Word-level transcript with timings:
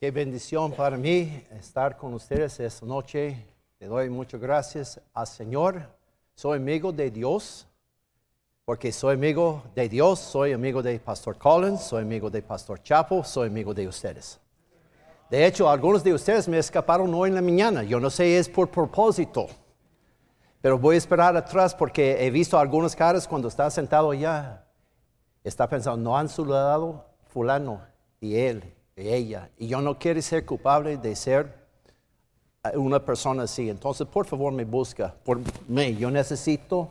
Qué 0.00 0.10
bendición 0.10 0.72
para 0.72 0.96
mí 0.96 1.44
estar 1.50 1.98
con 1.98 2.14
ustedes 2.14 2.58
esta 2.58 2.86
noche. 2.86 3.36
Le 3.78 3.86
doy 3.86 4.08
muchas 4.08 4.40
gracias 4.40 4.98
al 5.12 5.26
Señor. 5.26 5.82
Soy 6.34 6.56
amigo 6.56 6.90
de 6.90 7.10
Dios, 7.10 7.66
porque 8.64 8.92
soy 8.92 9.16
amigo 9.16 9.62
de 9.74 9.90
Dios, 9.90 10.18
soy 10.18 10.52
amigo 10.52 10.82
de 10.82 10.98
Pastor 10.98 11.36
Collins, 11.36 11.82
soy 11.82 12.00
amigo 12.00 12.30
de 12.30 12.40
Pastor 12.40 12.82
Chapo, 12.82 13.22
soy 13.22 13.48
amigo 13.48 13.74
de 13.74 13.88
ustedes. 13.88 14.40
De 15.28 15.44
hecho, 15.44 15.68
algunos 15.68 16.02
de 16.02 16.14
ustedes 16.14 16.48
me 16.48 16.56
escaparon 16.56 17.12
hoy 17.12 17.28
en 17.28 17.34
la 17.34 17.42
mañana. 17.42 17.82
Yo 17.82 18.00
no 18.00 18.08
sé, 18.08 18.38
es 18.38 18.48
por 18.48 18.70
propósito. 18.70 19.48
Pero 20.62 20.78
voy 20.78 20.94
a 20.94 20.98
esperar 20.98 21.36
atrás 21.36 21.74
porque 21.74 22.24
he 22.24 22.30
visto 22.30 22.58
algunas 22.58 22.96
caras 22.96 23.28
cuando 23.28 23.48
está 23.48 23.68
sentado 23.68 24.12
allá. 24.12 24.64
Está 25.44 25.68
pensando, 25.68 26.02
no 26.02 26.16
han 26.16 26.30
saludado 26.30 27.04
fulano 27.28 27.82
y 28.18 28.36
él 28.36 28.79
ella. 29.00 29.50
Y 29.56 29.68
yo 29.68 29.80
no 29.80 29.98
quiero 29.98 30.20
ser 30.22 30.44
culpable 30.44 30.96
de 30.96 31.14
ser 31.16 31.60
una 32.74 33.04
persona 33.04 33.44
así. 33.44 33.70
Entonces, 33.70 34.06
por 34.06 34.26
favor, 34.26 34.52
me 34.52 34.64
busca 34.64 35.14
por 35.24 35.40
mí. 35.68 35.96
Yo 35.96 36.10
necesito 36.10 36.88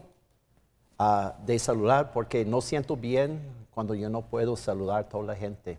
de 1.46 1.60
saludar 1.60 2.12
porque 2.12 2.44
no 2.46 2.62
siento 2.62 2.96
bien 2.96 3.40
cuando 3.72 3.96
yo 3.96 4.10
no 4.10 4.22
puedo 4.22 4.56
saludar 4.58 5.00
a 5.00 5.10
toda 5.10 5.24
la 5.24 5.36
gente. 5.36 5.78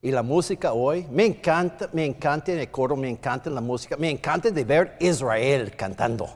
Y 0.00 0.10
la 0.10 0.22
música 0.22 0.72
hoy, 0.74 1.06
me 1.10 1.24
encanta, 1.24 1.88
me 1.92 2.04
encanta 2.04 2.52
el 2.52 2.70
coro, 2.70 2.94
me 2.94 3.08
encanta 3.08 3.50
la 3.50 3.60
música, 3.60 3.96
me 3.96 4.10
encanta 4.10 4.50
de 4.50 4.64
ver 4.64 4.96
Israel 5.00 5.74
cantando 5.74 6.28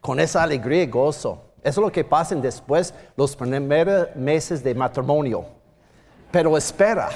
con 0.00 0.18
esa 0.20 0.42
alegría 0.42 0.84
y 0.84 0.86
gozo. 0.86 1.42
Eso 1.62 1.80
es 1.80 1.84
lo 1.84 1.90
que 1.90 2.04
pasa 2.04 2.34
después 2.36 2.94
los 3.16 3.34
primeros 3.34 4.14
meses 4.14 4.62
de 4.62 4.74
matrimonio. 4.74 5.44
Pero 6.30 6.56
espera, 6.56 7.08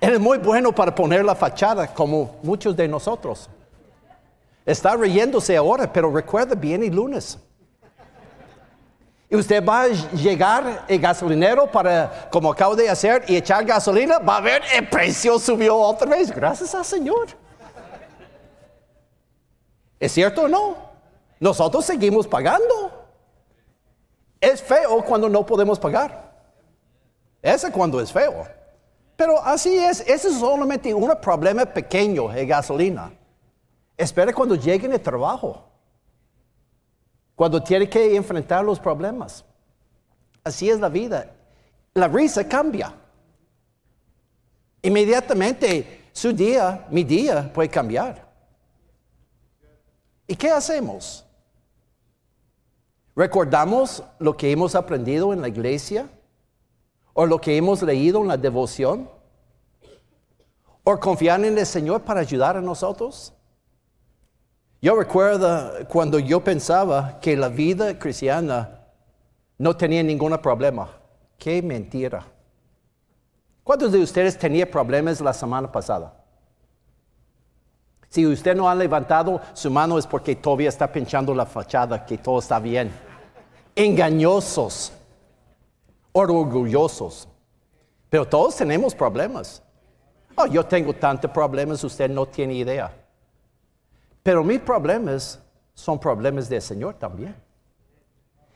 es 0.00 0.20
muy 0.20 0.38
bueno 0.38 0.74
para 0.74 0.94
poner 0.94 1.24
la 1.24 1.34
fachada 1.34 1.86
como 1.92 2.36
muchos 2.42 2.76
de 2.76 2.86
nosotros. 2.86 3.48
Está 4.64 4.94
riéndose 4.96 5.56
ahora, 5.56 5.90
pero 5.92 6.12
recuerda 6.12 6.54
bien 6.54 6.82
el 6.82 6.94
lunes. 6.94 7.38
Y 9.30 9.36
usted 9.36 9.64
va 9.64 9.82
a 9.82 9.88
llegar 9.88 10.84
el 10.88 10.98
gasolinero 11.00 11.70
para, 11.70 12.28
como 12.30 12.50
acabo 12.50 12.74
de 12.74 12.88
hacer, 12.88 13.24
y 13.28 13.36
echar 13.36 13.64
gasolina, 13.64 14.18
va 14.18 14.36
a 14.36 14.40
ver 14.40 14.62
el 14.74 14.88
precio 14.88 15.38
subió 15.38 15.76
otra 15.76 16.08
vez. 16.08 16.30
Gracias 16.30 16.74
al 16.74 16.84
Señor. 16.84 17.28
¿Es 20.00 20.12
cierto 20.12 20.42
o 20.42 20.48
no? 20.48 20.76
Nosotros 21.40 21.84
seguimos 21.84 22.26
pagando. 22.26 23.06
Es 24.40 24.62
feo 24.62 25.04
cuando 25.04 25.28
no 25.28 25.44
podemos 25.44 25.78
pagar. 25.78 26.32
Ese 27.42 27.70
cuando 27.70 28.00
es 28.00 28.12
feo. 28.12 28.46
Pero 29.18 29.42
así 29.42 29.76
es, 29.76 29.98
ese 30.06 30.28
es 30.28 30.38
solamente 30.38 30.94
un 30.94 31.12
problema 31.20 31.66
pequeño 31.66 32.28
de 32.28 32.46
gasolina. 32.46 33.12
Espera 33.96 34.32
cuando 34.32 34.54
lleguen 34.54 34.92
el 34.92 35.00
trabajo 35.00 35.64
cuando 37.34 37.60
tiene 37.60 37.88
que 37.88 38.14
enfrentar 38.14 38.64
los 38.64 38.78
problemas. 38.78 39.44
Así 40.44 40.70
es 40.70 40.78
la 40.78 40.88
vida. 40.88 41.34
La 41.94 42.06
risa 42.06 42.48
cambia. 42.48 42.94
Inmediatamente 44.82 46.10
su 46.12 46.32
día, 46.32 46.86
mi 46.88 47.02
día 47.02 47.52
puede 47.52 47.68
cambiar. 47.68 48.24
¿Y 50.28 50.36
qué 50.36 50.50
hacemos? 50.50 51.26
¿Recordamos 53.16 54.00
lo 54.20 54.36
que 54.36 54.52
hemos 54.52 54.76
aprendido 54.76 55.32
en 55.32 55.40
la 55.40 55.48
iglesia? 55.48 56.08
¿O 57.20 57.26
lo 57.26 57.40
que 57.40 57.56
hemos 57.56 57.82
leído 57.82 58.22
en 58.22 58.28
la 58.28 58.36
devoción? 58.36 59.10
¿O 60.84 61.00
confiar 61.00 61.44
en 61.44 61.58
el 61.58 61.66
Señor 61.66 62.02
para 62.02 62.20
ayudar 62.20 62.56
a 62.56 62.60
nosotros? 62.60 63.32
Yo 64.80 64.94
recuerdo 64.94 65.84
cuando 65.88 66.20
yo 66.20 66.44
pensaba 66.44 67.18
que 67.18 67.36
la 67.36 67.48
vida 67.48 67.98
cristiana 67.98 68.86
no 69.58 69.76
tenía 69.76 70.00
ningún 70.04 70.38
problema. 70.38 70.90
Qué 71.36 71.60
mentira. 71.60 72.24
¿Cuántos 73.64 73.90
de 73.90 73.98
ustedes 73.98 74.38
tenían 74.38 74.68
problemas 74.68 75.20
la 75.20 75.34
semana 75.34 75.72
pasada? 75.72 76.14
Si 78.10 78.24
usted 78.24 78.54
no 78.54 78.70
ha 78.70 78.76
levantado 78.76 79.40
su 79.54 79.72
mano 79.72 79.98
es 79.98 80.06
porque 80.06 80.36
todavía 80.36 80.68
está 80.68 80.92
pinchando 80.92 81.34
la 81.34 81.46
fachada 81.46 82.06
que 82.06 82.16
todo 82.16 82.38
está 82.38 82.60
bien. 82.60 82.92
Engañosos, 83.74 84.92
orgullosos. 86.12 87.28
Pero 88.10 88.26
todos 88.26 88.56
tenemos 88.56 88.94
problemas. 88.94 89.62
Oh, 90.36 90.46
yo 90.46 90.64
tengo 90.64 90.94
tantos 90.94 91.30
problemas, 91.30 91.82
usted 91.82 92.08
no 92.08 92.26
tiene 92.26 92.54
idea. 92.54 92.92
Pero 94.22 94.44
mis 94.44 94.60
problemas 94.60 95.40
son 95.74 95.98
problemas 95.98 96.48
del 96.48 96.62
Señor 96.62 96.94
también. 96.94 97.34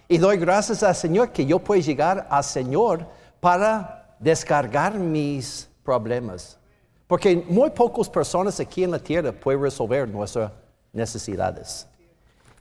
Y 0.08 0.18
doy 0.18 0.36
gracias 0.36 0.82
al 0.82 0.94
Señor 0.94 1.32
que 1.32 1.46
yo 1.46 1.58
puedo 1.58 1.80
llegar 1.80 2.26
al 2.28 2.44
Señor 2.44 3.06
para 3.40 4.16
descargar 4.18 4.94
mis 4.94 5.68
problemas. 5.82 6.58
Porque 7.06 7.44
muy 7.48 7.70
pocas 7.70 8.08
personas 8.08 8.58
aquí 8.60 8.84
en 8.84 8.92
la 8.92 8.98
tierra 8.98 9.32
pueden 9.32 9.62
resolver 9.62 10.08
nuestras 10.08 10.52
necesidades. 10.92 11.86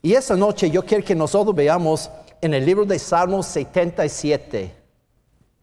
Y 0.01 0.13
esta 0.13 0.35
noche 0.35 0.69
yo 0.69 0.83
quiero 0.83 1.03
que 1.03 1.13
nosotros 1.13 1.55
veamos 1.55 2.09
en 2.41 2.53
el 2.53 2.65
libro 2.65 2.85
de 2.85 2.97
Salmos 2.97 3.45
77. 3.47 4.80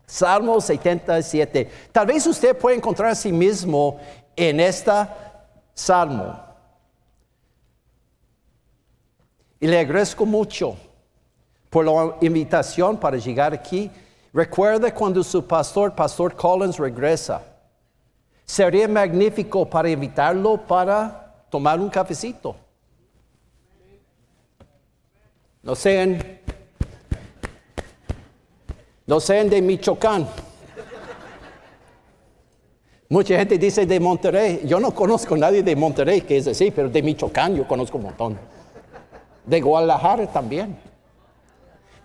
Salmos 0.08 0.64
77. 0.64 1.70
Tal 1.92 2.06
vez 2.06 2.26
usted 2.26 2.56
pueda 2.56 2.74
encontrar 2.74 3.10
a 3.10 3.14
sí 3.14 3.30
mismo 3.30 4.00
en 4.34 4.58
esta 4.58 5.44
salmo. 5.74 6.34
Y 9.60 9.66
le 9.66 9.80
agradezco 9.80 10.24
mucho 10.24 10.76
por 11.68 11.84
la 11.84 12.16
invitación 12.22 12.96
para 12.96 13.18
llegar 13.18 13.52
aquí. 13.52 13.90
Recuerde 14.32 14.94
cuando 14.94 15.22
su 15.22 15.46
pastor, 15.46 15.94
Pastor 15.94 16.34
Collins, 16.34 16.78
regresa. 16.78 17.42
Sería 18.46 18.88
magnífico 18.88 19.68
para 19.68 19.90
invitarlo 19.90 20.56
para 20.56 21.44
tomar 21.50 21.78
un 21.78 21.90
cafecito. 21.90 22.56
No 25.62 25.74
sean, 25.74 26.37
no 29.08 29.18
sean 29.20 29.48
de 29.48 29.62
Michoacán. 29.62 30.28
Mucha 33.08 33.38
gente 33.38 33.56
dice 33.56 33.86
de 33.86 33.98
Monterrey. 33.98 34.60
Yo 34.66 34.78
no 34.78 34.94
conozco 34.94 35.34
a 35.34 35.38
nadie 35.38 35.62
de 35.62 35.74
Monterrey 35.74 36.20
que 36.20 36.36
es 36.36 36.46
así, 36.46 36.70
pero 36.70 36.90
de 36.90 37.02
Michoacán 37.02 37.56
yo 37.56 37.66
conozco 37.66 37.96
un 37.96 38.04
montón. 38.04 38.38
De 39.46 39.62
Guadalajara 39.62 40.26
también. 40.30 40.78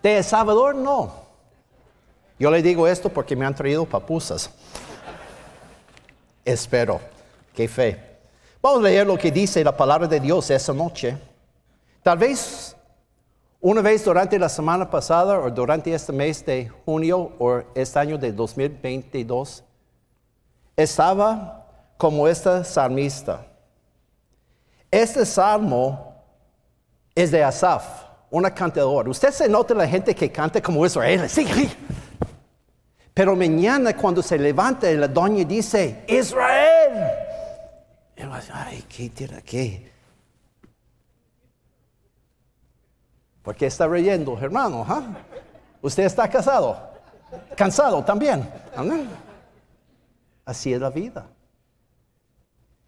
De 0.01 0.17
El 0.17 0.23
Salvador 0.23 0.75
no. 0.75 1.11
Yo 2.39 2.49
le 2.49 2.61
digo 2.61 2.87
esto 2.87 3.09
porque 3.09 3.35
me 3.35 3.45
han 3.45 3.53
traído 3.53 3.85
papusas. 3.85 4.49
Espero. 6.45 7.01
Qué 7.53 7.67
fe. 7.67 7.99
Vamos 8.61 8.79
a 8.79 8.83
leer 8.83 9.05
lo 9.05 9.17
que 9.17 9.29
dice 9.29 9.61
la 9.61 9.75
palabra 9.75 10.07
de 10.07 10.21
Dios 10.21 10.49
esa 10.49 10.71
noche. 10.71 11.17
Tal 12.01 12.17
vez 12.17 12.72
una 13.66 13.81
vez 13.81 14.03
durante 14.03 14.38
la 14.38 14.50
semana 14.50 14.90
pasada 14.90 15.40
o 15.40 15.50
durante 15.50 15.94
este 15.94 16.12
mes 16.12 16.46
de 16.46 16.68
junio 16.84 17.31
o 17.40 17.62
este 17.74 17.97
año 17.97 18.18
de 18.18 18.34
2022, 18.34 19.63
estaba 20.75 21.66
como 21.97 22.28
esta 22.28 22.66
salmista. 22.66 23.47
Este 24.91 25.25
salmo 25.25 26.13
es 27.16 27.31
de 27.31 27.41
Asaf, 27.41 27.85
una 28.29 28.53
cantadora. 28.53 29.09
Usted 29.09 29.31
se 29.31 29.47
nota 29.47 29.74
la 29.74 29.88
gente 29.88 30.13
que 30.13 30.30
canta 30.30 30.62
como 30.62 30.85
Israel. 30.85 31.30
Sí, 31.30 31.47
Pero 33.13 33.34
mañana 33.34 33.95
cuando 33.95 34.22
se 34.22 34.38
levanta 34.38 34.91
la 34.91 35.07
doña 35.07 35.45
dice, 35.45 36.03
Israel. 36.09 37.12
Ay, 38.51 38.83
¿qué 38.89 39.09
tiene 39.09 39.38
aquí? 39.38 39.93
¿Por 43.44 43.56
qué 43.56 43.66
está 43.68 43.88
reyendo, 43.88 44.38
hermano? 44.40 44.86
¿Usted 45.81 46.04
está 46.04 46.30
casado? 46.30 46.78
¿Cansado 47.56 48.04
también? 48.04 48.50
Así 50.45 50.74
es 50.74 50.80
la 50.80 50.90
vida. 50.90 51.28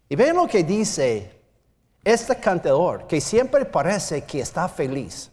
Y 0.08 0.16
ven 0.16 0.34
lo 0.34 0.46
que 0.46 0.64
dice 0.64 1.42
este 2.02 2.36
cantador 2.36 3.06
que 3.06 3.20
siempre 3.20 3.64
parece 3.66 4.24
que 4.24 4.40
está 4.40 4.66
feliz. 4.66 5.30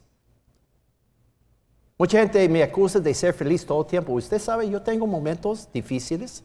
Mucha 1.96 2.18
gente 2.18 2.46
me 2.48 2.62
acusa 2.62 2.98
de 2.98 3.14
ser 3.14 3.32
feliz 3.32 3.64
todo 3.64 3.80
el 3.80 3.86
tiempo. 3.86 4.12
Usted 4.12 4.38
sabe, 4.38 4.68
yo 4.68 4.82
tengo 4.82 5.06
momentos 5.06 5.68
difíciles. 5.72 6.44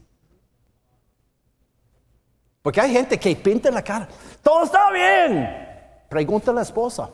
Porque 2.62 2.80
hay 2.80 2.92
gente 2.92 3.18
que 3.18 3.34
pinta 3.36 3.70
la 3.70 3.82
cara, 3.82 4.08
todo 4.42 4.64
está 4.64 4.90
bien. 4.90 6.06
Pregunta 6.08 6.50
a 6.50 6.54
la 6.54 6.62
esposa. 6.62 7.10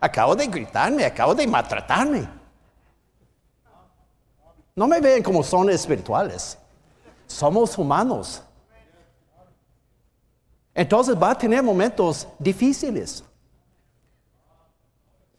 Acabo 0.00 0.34
de 0.34 0.46
gritarme, 0.46 1.04
acabo 1.04 1.34
de 1.34 1.46
maltratarme. 1.46 2.26
No 4.74 4.86
me 4.86 5.00
ven 5.00 5.22
como 5.22 5.42
son 5.42 5.68
espirituales. 5.68 6.56
Somos 7.26 7.76
humanos. 7.76 8.42
Entonces 10.74 11.14
va 11.14 11.32
a 11.32 11.38
tener 11.38 11.62
momentos 11.62 12.26
difíciles. 12.38 13.22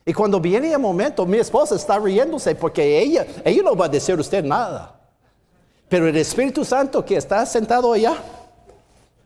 Y 0.06 0.14
cuando 0.14 0.40
viene 0.40 0.72
el 0.72 0.80
momento, 0.80 1.26
mi 1.26 1.38
esposa 1.38 1.76
está 1.76 1.98
riéndose 1.98 2.54
porque 2.54 3.00
ella, 3.00 3.26
ella 3.44 3.64
no 3.64 3.76
va 3.76 3.86
a 3.86 3.90
decir 3.90 4.20
usted 4.20 4.44
nada. 4.44 5.00
Pero 5.90 6.08
el 6.08 6.18
Espíritu 6.18 6.64
Santo 6.64 7.04
que 7.04 7.18
está 7.18 7.46
sentado 7.46 7.94
allá, 7.94 8.16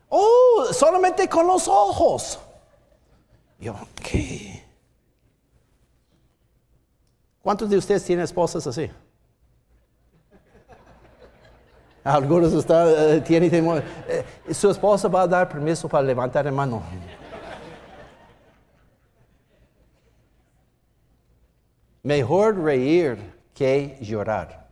oh, 0.10 0.68
solamente 0.72 1.28
con 1.28 1.46
los 1.46 1.68
ojos. 1.68 2.40
Yo, 3.60 3.76
¿qué? 4.02 4.55
¿Cuántos 7.46 7.70
de 7.70 7.78
ustedes 7.78 8.04
tienen 8.04 8.26
esposas 8.26 8.66
así? 8.66 8.90
Algunos 12.04 12.52
están, 12.54 12.88
eh, 12.88 13.22
tienen. 13.22 13.84
Eh, 14.08 14.26
su 14.52 14.72
esposa 14.72 15.08
va 15.08 15.22
a 15.22 15.28
dar 15.28 15.48
permiso 15.48 15.88
para 15.88 16.04
levantar 16.04 16.44
la 16.46 16.52
mano. 16.52 16.82
Mejor 22.02 22.64
reír 22.64 23.40
que 23.54 23.96
llorar. 24.02 24.68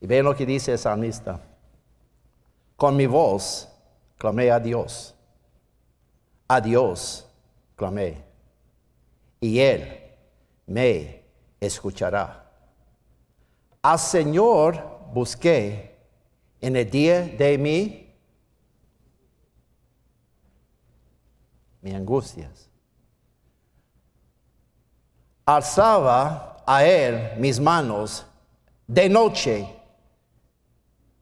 Y 0.00 0.08
ven 0.08 0.24
lo 0.24 0.34
que 0.34 0.44
dice 0.44 0.72
el 0.72 0.78
salmista. 0.80 1.40
Con 2.74 2.96
mi 2.96 3.06
voz 3.06 3.68
clamé 4.18 4.50
a 4.50 4.58
Dios. 4.58 5.14
A 6.48 6.60
Dios 6.60 7.28
clamé. 7.76 8.25
Y 9.40 9.58
Él 9.58 10.02
me 10.66 11.22
escuchará. 11.60 12.50
Al 13.82 13.98
Señor 13.98 15.10
busqué 15.12 15.96
en 16.60 16.76
el 16.76 16.90
día 16.90 17.22
de 17.22 17.58
mi, 17.58 18.14
mi 21.80 21.94
angustias. 21.94 22.68
Alzaba 25.44 26.64
a 26.66 26.84
Él 26.84 27.38
mis 27.38 27.60
manos 27.60 28.26
de 28.86 29.08
noche 29.08 29.68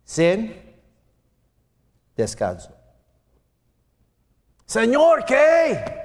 sin 0.05 0.63
descanso. 2.17 2.75
Señor, 4.65 5.25
¿qué? 5.27 6.04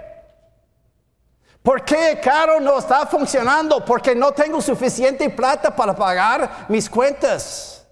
¿Por 1.61 1.83
qué 1.83 2.11
el 2.11 2.19
carro 2.21 2.59
no 2.59 2.79
está 2.79 3.05
funcionando? 3.05 3.83
Porque 3.83 4.15
no 4.15 4.31
tengo 4.31 4.61
suficiente 4.61 5.29
plata 5.29 5.75
para 5.75 5.95
pagar 5.95 6.65
mis 6.69 6.89
cuentas. 6.89 7.85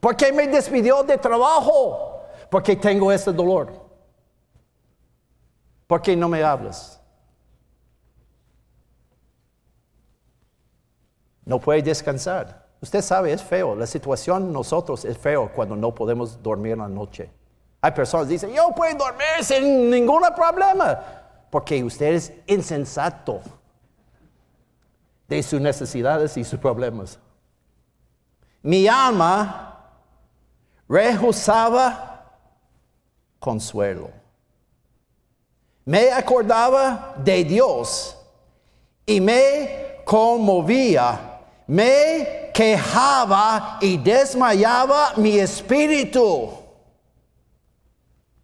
¿Por 0.00 0.16
qué 0.16 0.32
me 0.32 0.46
despidió 0.46 1.02
de 1.02 1.18
trabajo? 1.18 2.22
Porque 2.50 2.76
tengo 2.76 3.12
este 3.12 3.32
dolor. 3.32 3.72
¿Por 5.86 6.00
qué 6.00 6.16
no 6.16 6.28
me 6.28 6.42
hablas? 6.42 7.00
No 11.44 11.60
puede 11.60 11.82
descansar. 11.82 12.64
Usted 12.80 13.02
sabe, 13.02 13.32
es 13.32 13.42
feo. 13.42 13.74
La 13.74 13.86
situación 13.86 14.52
nosotros 14.52 15.04
es 15.04 15.16
feo 15.16 15.50
cuando 15.54 15.76
no 15.76 15.94
podemos 15.94 16.42
dormir 16.42 16.78
la 16.78 16.88
noche. 16.88 17.30
Hay 17.80 17.92
personas 17.92 18.26
que 18.26 18.32
dicen, 18.32 18.52
yo 18.52 18.72
puedo 18.74 18.96
dormir 18.96 19.42
sin 19.42 19.90
ningún 19.90 20.22
problema, 20.34 21.23
porque 21.54 21.84
usted 21.84 22.14
es 22.14 22.32
insensato 22.48 23.40
de 25.28 25.40
sus 25.40 25.60
necesidades 25.60 26.36
y 26.36 26.42
sus 26.42 26.58
problemas. 26.58 27.16
Mi 28.60 28.88
alma 28.88 29.88
rehusaba 30.88 32.28
consuelo. 33.38 34.10
Me 35.84 36.10
acordaba 36.10 37.14
de 37.22 37.44
Dios 37.44 38.18
y 39.06 39.20
me 39.20 40.00
conmovía 40.04 41.34
me 41.68 42.50
quejaba 42.52 43.78
y 43.80 43.96
desmayaba 43.96 45.12
mi 45.18 45.38
espíritu. 45.38 46.50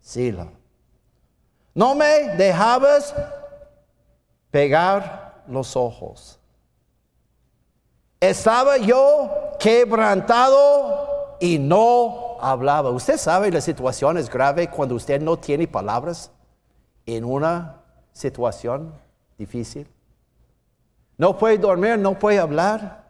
Sila. 0.00 0.59
No 1.74 1.94
me 1.94 2.36
dejabas 2.36 3.14
pegar 4.50 5.42
los 5.46 5.76
ojos. 5.76 6.38
Estaba 8.18 8.76
yo 8.76 9.30
quebrantado 9.58 11.36
y 11.40 11.58
no 11.58 12.36
hablaba. 12.40 12.90
Usted 12.90 13.16
sabe 13.16 13.50
la 13.50 13.60
situación 13.60 14.18
es 14.18 14.28
grave 14.28 14.68
cuando 14.68 14.94
usted 14.94 15.20
no 15.20 15.38
tiene 15.38 15.66
palabras 15.66 16.30
en 17.06 17.24
una 17.24 17.82
situación 18.12 18.92
difícil. 19.38 19.88
No 21.16 21.36
puede 21.36 21.58
dormir, 21.58 21.98
no 21.98 22.18
puede 22.18 22.38
hablar. 22.38 23.04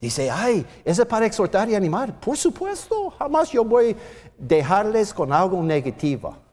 Dice, 0.00 0.30
ay, 0.30 0.66
ese 0.84 1.02
es 1.02 1.08
para 1.08 1.26
exhortar 1.26 1.68
y 1.68 1.74
animar. 1.74 2.20
Por 2.20 2.36
supuesto, 2.36 3.10
jamás 3.18 3.50
yo 3.50 3.64
voy 3.64 3.92
a 3.92 3.96
dejarles 4.36 5.14
con 5.14 5.32
algo 5.32 5.62
negativo. 5.62 6.43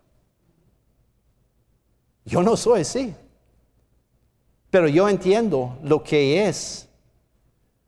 Yo 2.25 2.41
no 2.43 2.55
soy 2.55 2.81
así. 2.81 3.13
Pero 4.69 4.87
yo 4.87 5.09
entiendo 5.09 5.77
lo 5.83 6.01
que 6.01 6.47
es 6.47 6.87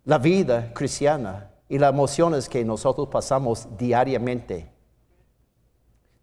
la 0.04 0.18
vida 0.18 0.74
cristiana 0.74 1.50
y 1.70 1.80
las 1.80 1.92
emociones 1.92 2.50
que 2.50 2.64
nosotros 2.66 3.08
pasamos 3.10 3.68
diariamente. 3.78 4.70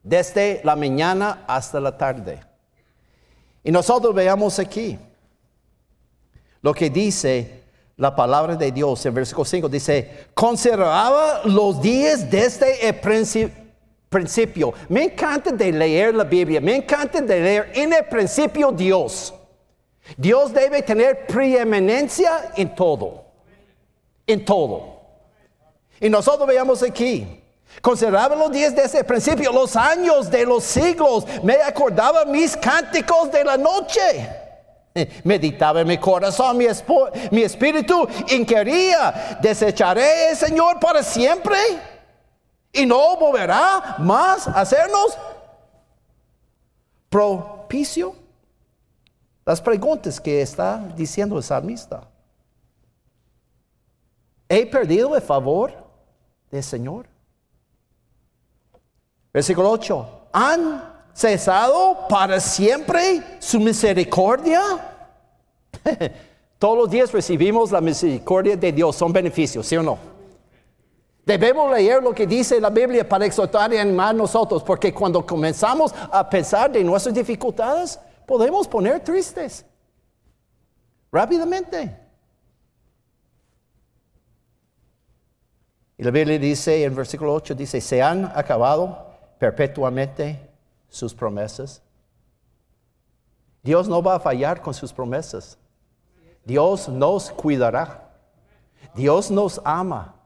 Desde 0.03 0.61
la 0.65 0.77
mañana 0.77 1.45
hasta 1.47 1.81
la 1.81 1.97
tarde. 1.97 2.41
Y 3.65 3.71
nosotros 3.71 4.15
veamos 4.15 4.59
aquí 4.59 4.99
lo 6.63 6.75
que 6.75 6.91
dice 6.91 7.61
la 7.97 8.15
palabra 8.15 8.57
de 8.57 8.73
Dios 8.73 9.05
en 9.05 9.15
versículo 9.15 9.45
5 9.45 9.69
dice, 9.69 10.29
conservaba 10.33 11.43
los 11.45 11.81
días 11.83 12.31
desde 12.31 12.89
el 12.89 12.95
principio. 12.97 13.60
Me 14.89 15.05
encanta 15.05 15.53
de 15.53 15.71
leer 15.71 16.13
la 16.13 16.25
Biblia, 16.25 16.61
me 16.61 16.75
encanta 16.75 17.21
de 17.21 17.41
leer 17.41 17.71
en 17.75 17.93
el 17.93 18.05
principio 18.07 18.73
Dios. 18.73 19.33
Dios 20.17 20.53
debe 20.53 20.83
tener 20.83 21.29
preeminencia 21.29 22.51
en 22.57 22.75
todo, 22.75 23.25
en 24.27 24.45
todo. 24.45 25.01
Y 26.01 26.11
nosotros 26.11 26.49
veamos 26.49 26.83
aquí, 26.83 27.41
conservaba 27.81 28.35
los 28.35 28.51
días 28.51 28.75
desde 28.75 28.99
el 28.99 29.05
principio, 29.05 29.53
los 29.53 29.77
años 29.77 30.29
de 30.29 30.45
los 30.45 30.65
siglos, 30.65 31.25
me 31.45 31.55
acordaba 31.63 32.25
mis 32.25 32.57
cánticos 32.57 33.31
de 33.31 33.45
la 33.45 33.57
noche. 33.57 34.29
Meditaba 35.23 35.83
en 35.83 35.87
mi 35.87 35.99
corazón, 35.99 36.59
mi, 36.59 36.67
mi 37.31 37.43
espíritu, 37.43 38.09
inquiría, 38.31 39.39
desecharé 39.41 40.31
el 40.31 40.37
Señor 40.37 40.81
para 40.81 41.01
siempre 41.01 41.57
y 42.73 42.87
no 42.87 43.17
volverá 43.17 43.97
más 43.99 44.47
a 44.47 44.61
hacernos 44.61 45.17
propicio. 47.09 48.15
Las 49.45 49.61
preguntas 49.61 50.21
que 50.21 50.43
está 50.43 50.79
diciendo 50.97 51.37
el 51.37 51.43
salmista. 51.43 52.09
¿He 54.49 54.67
perdido 54.67 55.15
el 55.17 55.23
favor 55.23 55.73
del 56.51 56.63
Señor? 56.63 57.07
Versículo 59.33 59.71
8. 59.71 60.29
¿Han 60.33 60.93
cesado 61.15 62.07
para 62.09 62.39
siempre 62.41 63.39
su 63.41 63.59
misericordia? 63.59 64.61
Todos 66.59 66.79
los 66.79 66.91
días 66.91 67.13
recibimos 67.13 67.71
la 67.71 67.81
misericordia 67.81 68.57
de 68.57 68.73
Dios, 68.73 68.95
son 68.95 69.13
beneficios, 69.13 69.67
¿sí 69.67 69.77
o 69.77 69.83
no? 69.83 70.10
Debemos 71.25 71.71
leer 71.71 72.03
lo 72.03 72.15
que 72.15 72.27
dice 72.27 72.61
la 72.61 72.71
Biblia 72.71 73.09
para 73.09 73.27
exhortar 73.27 73.73
y 73.73 73.77
animar 73.77 74.15
nosotros, 74.15 74.63
porque 74.63 74.93
cuando 74.93 75.25
comenzamos 75.25 75.95
a 76.11 76.29
pensar 76.29 76.73
de 76.73 76.83
nuestras 76.83 77.15
dificultades, 77.15 77.99
podemos 78.27 78.67
poner 78.67 79.01
tristes 79.01 79.65
rápidamente. 81.13 81.97
Y 85.99 86.03
la 86.03 86.11
Biblia 86.11 86.39
dice 86.39 86.83
en 86.85 86.95
versículo 86.95 87.35
8, 87.35 87.55
dice, 87.55 87.81
se 87.81 88.01
han 88.01 88.25
acabado 88.35 89.11
perpetuamente 89.39 90.51
sus 90.89 91.15
promesas. 91.15 91.83
Dios 93.63 93.89
no 93.89 94.03
va 94.03 94.15
a 94.15 94.21
fallar 94.21 94.63
con 94.63 94.73
sus 94.73 94.93
promesas. 94.93 95.59
Dios 96.45 96.89
nos 96.89 97.31
cuidará. 97.31 98.09
Dios 98.95 99.31
nos 99.31 99.61
ama. 99.65 100.20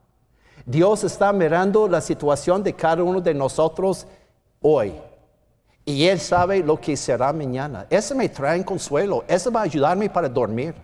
Dios 0.66 1.04
está 1.04 1.32
mirando 1.32 1.87
la 1.88 2.00
situación 2.00 2.62
de 2.62 2.73
cada 2.73 3.02
uno 3.02 3.20
de 3.20 3.34
nosotros 3.34 4.06
hoy. 4.61 4.94
Y 5.84 6.06
Él 6.06 6.18
sabe 6.18 6.61
lo 6.61 6.80
que 6.80 6.96
será 6.96 7.32
mañana. 7.32 7.87
Eso 7.90 8.14
me 8.14 8.28
trae 8.28 8.64
consuelo. 8.64 9.25
Eso 9.28 9.52
va 9.52 9.61
a 9.61 9.64
ayudarme 9.64 10.08
para 10.08 10.28
dormir. 10.28 10.75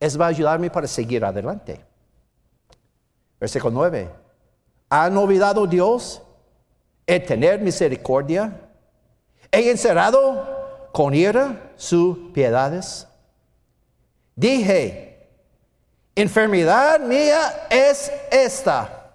Eso 0.00 0.18
va 0.18 0.26
a 0.26 0.28
ayudarme 0.28 0.70
para 0.70 0.86
seguir 0.86 1.24
adelante. 1.24 1.80
Versículo 3.38 3.72
9. 3.72 4.08
¿Han 4.88 5.16
olvidado 5.16 5.66
Dios 5.66 6.22
en 7.06 7.26
tener 7.26 7.60
misericordia? 7.60 8.58
¿He 9.50 9.70
encerrado 9.70 10.88
con 10.92 11.14
ira 11.14 11.72
sus 11.76 12.30
piedades? 12.32 13.06
Dije, 14.34 15.07
enfermedad 16.20 17.00
mía 17.00 17.66
es 17.70 18.10
esta. 18.30 19.10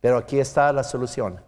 Pero 0.00 0.18
aquí 0.18 0.38
está 0.38 0.72
la 0.72 0.82
solución. 0.82 1.40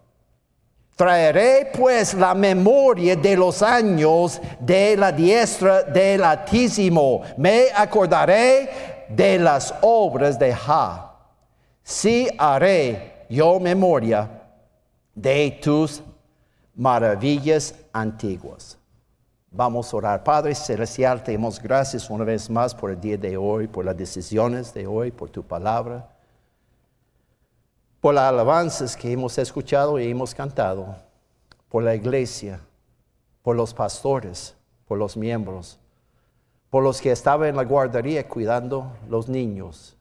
Traeré 0.96 1.72
pues 1.76 2.14
la 2.14 2.34
memoria 2.34 3.16
de 3.16 3.36
los 3.36 3.62
años 3.62 4.40
de 4.60 4.96
la 4.96 5.10
diestra 5.10 5.82
del 5.82 6.22
Altísimo. 6.22 7.22
Me 7.36 7.66
acordaré 7.74 9.06
de 9.08 9.38
las 9.38 9.74
obras 9.80 10.38
de 10.38 10.54
Ja. 10.54 11.16
Si 11.82 12.28
haré 12.38 13.26
yo 13.28 13.58
memoria 13.58 14.30
de 15.14 15.58
tus 15.60 16.00
maravillas 16.76 17.74
antiguas. 17.92 18.78
Vamos 19.56 19.92
a 19.92 19.96
orar. 19.96 20.24
Padre 20.24 20.54
Celestial, 20.54 21.22
te 21.22 21.32
damos 21.32 21.62
gracias 21.62 22.10
una 22.10 22.24
vez 22.24 22.50
más 22.50 22.74
por 22.74 22.90
el 22.90 23.00
día 23.00 23.16
de 23.16 23.36
hoy, 23.36 23.68
por 23.68 23.84
las 23.84 23.96
decisiones 23.96 24.74
de 24.74 24.86
hoy, 24.86 25.10
por 25.10 25.30
tu 25.30 25.42
palabra 25.42 26.10
por 28.04 28.12
las 28.12 28.24
alabanzas 28.24 28.98
que 28.98 29.10
hemos 29.10 29.38
escuchado 29.38 29.98
y 29.98 30.10
hemos 30.10 30.34
cantado, 30.34 30.94
por 31.70 31.82
la 31.82 31.94
iglesia, 31.94 32.60
por 33.40 33.56
los 33.56 33.72
pastores, 33.72 34.54
por 34.86 34.98
los 34.98 35.16
miembros, 35.16 35.78
por 36.68 36.82
los 36.82 37.00
que 37.00 37.10
estaban 37.10 37.48
en 37.48 37.56
la 37.56 37.64
guardería 37.64 38.28
cuidando 38.28 38.92
los 39.08 39.26
niños, 39.26 39.96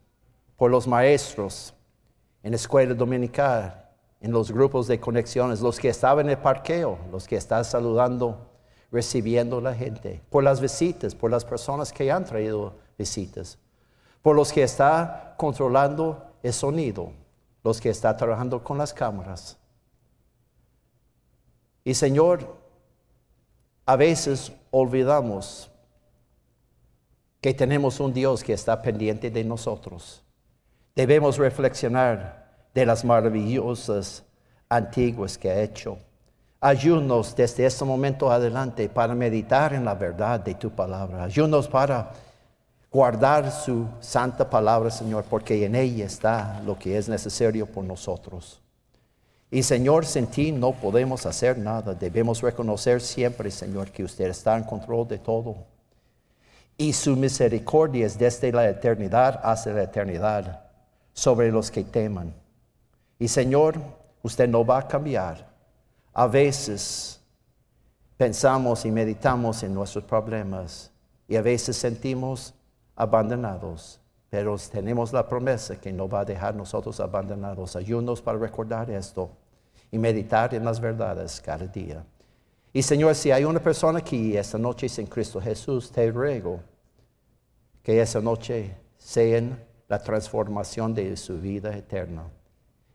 por 0.57 0.69
los 0.69 0.86
maestros 0.86 1.74
en 2.43 2.51
la 2.51 2.57
escuela 2.57 2.93
dominical, 2.93 3.89
en 4.19 4.33
los 4.33 4.51
grupos 4.51 4.86
de 4.88 5.00
conexiones, 5.00 5.62
los 5.62 5.79
que 5.79 5.88
estaban 5.88 6.25
en 6.25 6.31
el 6.31 6.39
parqueo, 6.39 6.98
los 7.10 7.25
que 7.25 7.38
están 7.38 7.63
saludando, 7.63 8.38
recibiendo 8.93 9.59
la 9.59 9.73
gente, 9.73 10.21
por 10.29 10.45
las 10.45 10.62
visitas, 10.62 11.13
por 11.13 11.29
las 11.29 11.43
personas 11.43 11.91
que 11.91 12.09
han 12.09 12.23
traído 12.23 12.75
visitas, 12.97 13.57
por 14.21 14.38
los 14.38 14.53
que 14.53 14.63
están 14.63 15.33
controlando 15.35 16.25
el 16.41 16.53
sonido 16.53 17.12
los 17.63 17.79
que 17.79 17.89
están 17.89 18.17
trabajando 18.17 18.63
con 18.63 18.77
las 18.77 18.93
cámaras. 18.93 19.57
Y 21.83 21.93
Señor, 21.93 22.57
a 23.85 23.95
veces 23.95 24.51
olvidamos 24.71 25.69
que 27.41 27.53
tenemos 27.53 28.00
un 28.00 28.13
Dios 28.13 28.43
que 28.43 28.53
está 28.53 28.81
pendiente 28.81 29.29
de 29.29 29.43
nosotros. 29.43 30.23
Debemos 30.95 31.38
reflexionar 31.38 32.67
de 32.73 32.85
las 32.85 33.03
maravillosas 33.03 34.23
antiguas 34.69 35.38
que 35.38 35.50
ha 35.50 35.62
hecho. 35.62 35.97
Ayúdanos 36.65 37.36
desde 37.36 37.65
este 37.65 37.84
momento 37.84 38.32
adelante 38.32 38.88
para 38.88 39.13
meditar 39.13 39.74
en 39.74 39.84
la 39.84 39.96
verdad 39.96 40.39
de 40.39 40.55
tu 40.55 40.70
palabra. 40.70 41.25
Ayúdanos 41.25 41.67
para 41.67 42.13
guardar 42.89 43.51
su 43.51 43.86
santa 44.00 44.50
palabra, 44.50 44.89
Señor, 44.89 45.25
porque 45.29 45.65
en 45.65 45.75
ella 45.75 46.05
está 46.05 46.62
lo 46.65 46.79
que 46.79 46.98
es 46.98 47.10
necesario 47.10 47.65
por 47.65 47.84
nosotros. 47.84 48.62
Y 49.51 49.62
Señor, 49.62 50.05
sin 50.05 50.25
ti 50.27 50.53
no 50.53 50.72
podemos 50.72 51.25
hacer 51.25 51.58
nada. 51.58 51.93
Debemos 51.96 52.41
reconocer 52.41 53.01
siempre, 53.01 53.51
Señor, 53.51 53.91
que 53.91 54.05
usted 54.05 54.29
está 54.29 54.55
en 54.55 54.63
control 54.63 55.05
de 55.10 55.17
todo. 55.17 55.58
Y 56.77 56.93
su 56.93 57.17
misericordia 57.17 58.05
es 58.05 58.17
desde 58.17 58.53
la 58.53 58.70
eternidad 58.70 59.38
hasta 59.43 59.74
la 59.74 59.84
eternidad 59.84 60.62
sobre 61.12 61.51
los 61.51 61.70
que 61.70 61.84
teman. 61.84 62.34
Y 63.20 63.27
Señor, 63.27 63.75
usted 64.22 64.48
no 64.48 64.65
va 64.65 64.77
a 64.77 64.88
cambiar. 64.88 65.52
A 66.13 66.27
veces 66.27 67.20
pensamos 68.17 68.86
y 68.86 68.91
meditamos 68.91 69.63
en 69.63 69.74
nuestros 69.74 70.03
problemas 70.03 70.91
y 71.27 71.36
a 71.36 71.41
veces 71.41 71.75
sentimos 71.75 72.53
abandonados, 72.96 74.00
pero 74.29 74.55
tenemos 74.72 75.12
la 75.12 75.27
promesa 75.27 75.79
que 75.82 75.91
no 75.91 76.08
va 76.08 76.20
a 76.20 76.25
dejar 76.25 76.55
nosotros 76.55 77.00
abandonados. 77.00 77.75
Ayúdanos 77.75 78.22
para 78.22 78.38
recordar 78.38 78.91
esto 78.91 79.32
y 79.91 79.98
meditar 79.98 80.53
en 80.53 80.63
las 80.65 80.79
verdades 80.79 81.41
cada 81.41 81.65
día. 81.65 82.05
Y 82.72 82.82
Señor, 82.82 83.15
si 83.15 83.32
hay 83.32 83.46
una 83.46 83.60
persona 83.60 84.00
aquí 84.00 84.38
esta 84.38 84.58
noche 84.58 84.89
sin 84.89 85.08
Cristo 85.08 85.41
Jesús, 85.41 85.91
te 85.91 86.12
ruego 86.12 86.60
que 87.82 88.01
esa 88.01 88.22
noche 88.22 88.75
sea 88.98 89.41
la 89.88 90.00
transformación 90.00 90.93
de 90.93 91.15
su 91.17 91.39
vida 91.39 91.75
eterna. 91.75 92.24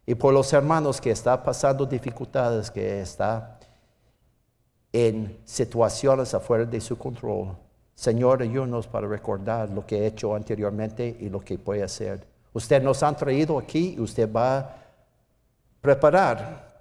Y 0.08 0.14
por 0.14 0.32
los 0.32 0.50
hermanos 0.54 1.02
que 1.02 1.10
están 1.10 1.42
pasando 1.42 1.84
dificultades, 1.84 2.70
que 2.70 3.02
están 3.02 3.58
en 4.90 5.38
situaciones 5.44 6.32
afuera 6.32 6.64
de 6.64 6.80
su 6.80 6.96
control, 6.96 7.54
Señor, 7.94 8.40
ayúdanos 8.40 8.86
para 8.86 9.06
recordar 9.06 9.68
lo 9.68 9.84
que 9.84 9.98
he 9.98 10.06
hecho 10.06 10.34
anteriormente 10.34 11.14
y 11.20 11.28
lo 11.28 11.40
que 11.40 11.58
puede 11.58 11.82
hacer. 11.82 12.26
Usted 12.54 12.82
nos 12.82 13.02
ha 13.02 13.14
traído 13.14 13.58
aquí 13.58 13.96
y 13.98 14.00
usted 14.00 14.32
va 14.32 14.58
a 14.58 14.76
preparar 15.82 16.80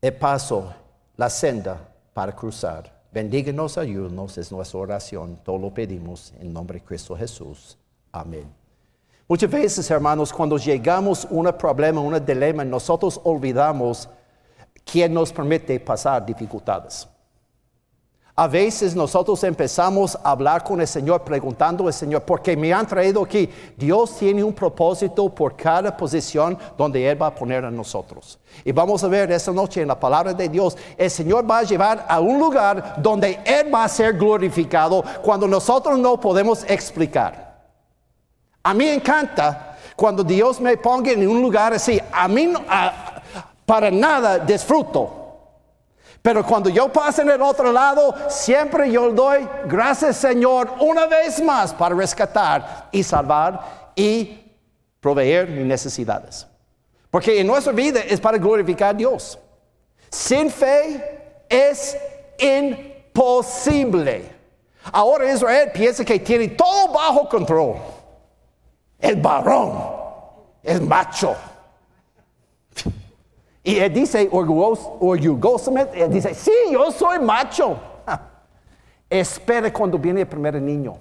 el 0.00 0.14
paso, 0.14 0.72
la 1.18 1.28
senda 1.28 1.86
para 2.14 2.34
cruzar. 2.34 2.90
Bendíganos, 3.12 3.76
ayúdanos, 3.76 4.38
es 4.38 4.50
nuestra 4.50 4.80
oración. 4.80 5.38
Todo 5.44 5.58
lo 5.58 5.74
pedimos 5.74 6.32
en 6.40 6.50
nombre 6.50 6.78
de 6.78 6.84
Cristo 6.86 7.14
Jesús. 7.14 7.76
Amén. 8.10 8.63
Muchas 9.26 9.50
veces, 9.50 9.90
hermanos, 9.90 10.32
cuando 10.32 10.58
llegamos 10.58 11.24
a 11.24 11.28
un 11.30 11.50
problema, 11.56 12.00
un 12.00 12.24
dilema, 12.24 12.62
nosotros 12.62 13.18
olvidamos 13.24 14.06
quién 14.84 15.14
nos 15.14 15.32
permite 15.32 15.80
pasar 15.80 16.26
dificultades. 16.26 17.08
A 18.36 18.48
veces 18.48 18.94
nosotros 18.94 19.42
empezamos 19.44 20.18
a 20.22 20.32
hablar 20.32 20.62
con 20.62 20.80
el 20.80 20.88
Señor 20.88 21.22
preguntando 21.22 21.86
al 21.86 21.92
Señor, 21.94 22.22
porque 22.22 22.54
me 22.54 22.72
han 22.72 22.86
traído 22.86 23.22
aquí. 23.22 23.48
Dios 23.78 24.18
tiene 24.18 24.44
un 24.44 24.52
propósito 24.52 25.32
por 25.32 25.56
cada 25.56 25.96
posición 25.96 26.58
donde 26.76 27.08
Él 27.08 27.22
va 27.22 27.28
a 27.28 27.34
poner 27.34 27.64
a 27.64 27.70
nosotros. 27.70 28.38
Y 28.62 28.72
vamos 28.72 29.04
a 29.04 29.08
ver 29.08 29.30
esta 29.30 29.52
noche 29.52 29.80
en 29.80 29.88
la 29.88 29.98
palabra 29.98 30.34
de 30.34 30.48
Dios, 30.48 30.76
el 30.98 31.10
Señor 31.10 31.48
va 31.48 31.60
a 31.60 31.62
llevar 31.62 32.04
a 32.08 32.20
un 32.20 32.38
lugar 32.38 32.96
donde 32.98 33.38
Él 33.46 33.72
va 33.72 33.84
a 33.84 33.88
ser 33.88 34.18
glorificado 34.18 35.02
cuando 35.22 35.46
nosotros 35.46 35.96
no 35.98 36.20
podemos 36.20 36.64
explicar. 36.68 37.43
A 38.64 38.74
mí 38.74 38.88
encanta 38.88 39.76
cuando 39.94 40.24
Dios 40.24 40.60
me 40.60 40.76
ponga 40.76 41.12
en 41.12 41.28
un 41.28 41.40
lugar 41.40 41.72
así. 41.72 42.00
A 42.12 42.26
mí 42.26 42.52
para 43.64 43.90
nada 43.90 44.40
disfruto 44.40 45.24
pero 46.24 46.42
cuando 46.42 46.70
yo 46.70 46.90
paso 46.90 47.20
en 47.20 47.28
el 47.28 47.42
otro 47.42 47.70
lado, 47.70 48.14
siempre 48.30 48.90
yo 48.90 49.10
doy 49.10 49.46
gracias 49.66 50.16
Señor 50.16 50.72
una 50.80 51.04
vez 51.06 51.38
más 51.42 51.74
para 51.74 51.94
rescatar 51.94 52.88
y 52.90 53.02
salvar 53.02 53.90
y 53.94 54.42
proveer 55.00 55.50
mis 55.50 55.66
necesidades. 55.66 56.46
Porque 57.10 57.38
en 57.38 57.46
nuestra 57.46 57.74
vida 57.74 58.00
es 58.00 58.18
para 58.18 58.38
glorificar 58.38 58.94
a 58.94 58.94
Dios. 58.94 59.38
Sin 60.08 60.50
fe 60.50 61.42
es 61.46 61.94
imposible. 62.38 64.24
Ahora 64.92 65.30
Israel 65.30 65.72
piensa 65.74 66.06
que 66.06 66.18
tiene 66.20 66.48
todo 66.48 66.90
bajo 66.90 67.28
control. 67.28 67.76
El 69.04 69.16
varón, 69.16 69.72
el 70.62 70.80
macho 70.82 71.36
y 73.66 73.78
él 73.78 73.94
dice 73.94 74.28
orgullosamente, 74.30 76.02
él 76.02 76.12
dice, 76.12 76.34
sí, 76.34 76.52
yo 76.70 76.92
soy 76.92 77.18
macho. 77.18 77.78
Espere 79.08 79.72
cuando 79.72 79.98
viene 79.98 80.20
el 80.20 80.26
primer 80.26 80.60
niño. 80.60 80.98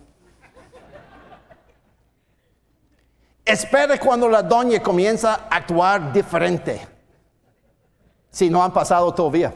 Espere 3.44 4.00
cuando 4.00 4.30
la 4.30 4.42
doña 4.42 4.82
comienza 4.82 5.34
a 5.50 5.58
actuar 5.58 6.14
diferente. 6.14 6.88
Si 8.32 8.50
no 8.50 8.64
han 8.64 8.72
pasado 8.72 9.14
todavía. 9.14 9.54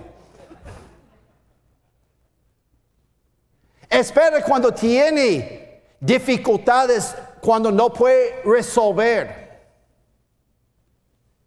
Espere 3.89 4.43
cuando 4.43 4.73
tiene 4.73 5.81
dificultades, 6.01 7.15
cuando 7.47 7.71
no 7.71 7.93
puede 7.93 8.41
resolver. 8.43 9.61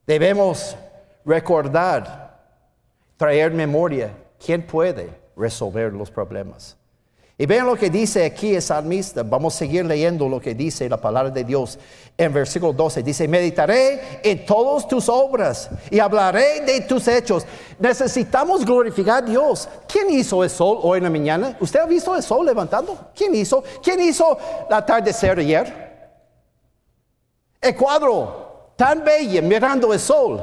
Debemos 0.07 0.75
recordar, 1.27 2.41
traer 3.19 3.53
memoria, 3.53 4.11
¿quién 4.43 4.67
puede 4.67 5.11
resolver 5.37 5.93
los 5.93 6.11
problemas? 6.11 6.75
Y 7.37 7.45
vean 7.45 7.67
lo 7.67 7.77
que 7.77 7.91
dice 7.91 8.25
aquí 8.25 8.55
el 8.55 8.63
salmista. 8.63 9.23
Vamos 9.23 9.55
a 9.55 9.59
seguir 9.59 9.85
leyendo 9.85 10.27
lo 10.27 10.41
que 10.41 10.55
dice 10.55 10.89
la 10.89 10.99
palabra 10.99 11.31
de 11.31 11.45
Dios 11.45 11.79
en 12.17 12.33
versículo 12.33 12.73
12. 12.73 13.03
Dice, 13.03 13.29
meditaré 13.29 14.21
en 14.23 14.47
todas 14.47 14.89
tus 14.89 15.07
obras 15.07 15.69
y 15.91 15.99
hablaré 15.99 16.63
de 16.63 16.81
tus 16.81 17.09
hechos. 17.09 17.45
Necesitamos 17.79 18.65
glorificar 18.65 19.23
a 19.23 19.27
Dios. 19.27 19.69
¿Quién 19.87 20.09
hizo 20.09 20.43
el 20.43 20.49
sol 20.49 20.79
hoy 20.81 20.97
en 20.97 21.05
la 21.05 21.11
mañana? 21.11 21.59
¿Usted 21.61 21.81
ha 21.81 21.85
visto 21.85 22.17
el 22.17 22.23
sol 22.23 22.47
levantando? 22.47 23.11
¿Quién 23.15 23.35
hizo? 23.35 23.63
¿Quién 23.83 24.01
hizo 24.01 24.39
el 24.67 24.75
atardecer 24.75 25.39
ayer? 25.39 25.90
El 27.61 27.77
cuadro 27.77 28.73
tan 28.77 29.05
bello 29.05 29.43
mirando 29.43 29.93
el 29.93 30.01
sol. 30.01 30.43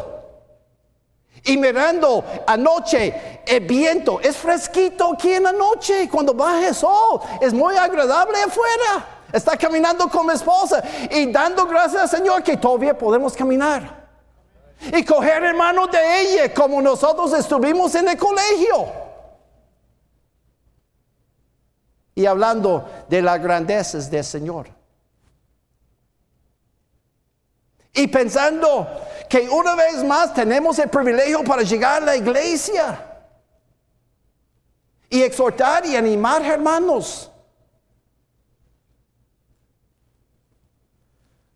Y 1.44 1.58
mirando 1.58 2.24
anoche 2.46 3.42
el 3.46 3.62
viento, 3.62 4.20
es 4.20 4.38
fresquito 4.38 5.14
aquí 5.14 5.34
en 5.34 5.44
la 5.44 5.54
noche, 5.54 6.10
cuando 6.10 6.34
baja 6.34 6.68
el 6.68 6.76
sol, 6.76 7.22
es 7.40 7.54
muy 7.54 7.76
agradable 7.76 8.38
afuera. 8.42 9.24
Está 9.32 9.58
caminando 9.58 10.08
con 10.10 10.26
mi 10.26 10.34
esposa 10.34 10.84
y 11.10 11.32
dando 11.32 11.66
gracias 11.66 12.02
al 12.04 12.10
Señor 12.10 12.44
que 12.44 12.58
todavía 12.58 12.98
podemos 12.98 13.34
caminar. 13.34 14.08
Y 14.94 15.04
coger 15.04 15.44
hermano 15.44 15.88
de 15.88 16.22
ella 16.22 16.54
como 16.54 16.82
nosotros 16.82 17.34
estuvimos 17.34 17.94
en 17.96 18.08
el 18.10 18.18
colegio. 18.18 18.86
Y 22.16 22.26
hablando 22.26 22.88
de 23.08 23.22
las 23.22 23.42
grandezas 23.42 24.10
del 24.10 24.24
Señor. 24.24 24.77
Y 27.98 28.08
pensando 28.08 28.88
que 29.28 29.50
una 29.50 29.76
vez 29.76 30.04
más 30.04 30.34
tenemos 30.34 30.78
el 30.80 30.90
privilegio 30.90 31.44
para 31.44 31.64
llegar 31.64 32.04
a 32.04 32.06
la 32.06 32.16
iglesia 32.16 33.04
y 35.10 35.22
exhortar 35.24 35.86
y 35.86 35.96
animar 35.96 36.44
hermanos. 36.44 37.32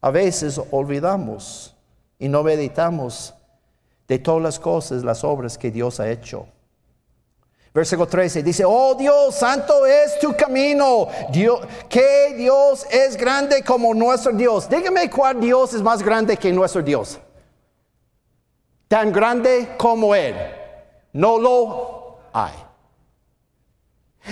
A 0.02 0.10
veces 0.10 0.60
olvidamos 0.72 1.76
y 2.18 2.28
no 2.28 2.42
meditamos 2.42 3.36
de 4.08 4.18
todas 4.18 4.42
las 4.42 4.60
cosas, 4.60 5.04
las 5.04 5.24
obras 5.24 5.60
que 5.60 5.70
Dios 5.70 6.00
ha 6.00 6.10
hecho. 6.10 6.48
Versículo 7.74 8.06
13 8.06 8.44
dice, 8.44 8.66
oh 8.66 8.96
Dios, 8.96 9.34
santo 9.36 9.86
es 9.86 10.20
tu 10.20 10.36
camino, 10.36 11.08
Dios, 11.32 11.62
que 11.88 12.34
Dios 12.36 12.86
es 12.92 13.16
grande 13.16 13.64
como 13.64 13.94
nuestro 13.94 14.34
Dios. 14.34 14.68
Dígame 14.68 15.10
cuál 15.10 15.40
Dios 15.40 15.74
es 15.74 15.82
más 15.82 16.04
grande 16.04 16.36
que 16.36 16.52
nuestro 16.52 16.82
Dios. 16.82 17.18
Tan 18.90 19.14
grande 19.14 19.76
como 19.78 20.14
Él. 20.14 20.36
No 21.14 21.38
lo 21.38 22.18
hay. 22.34 22.52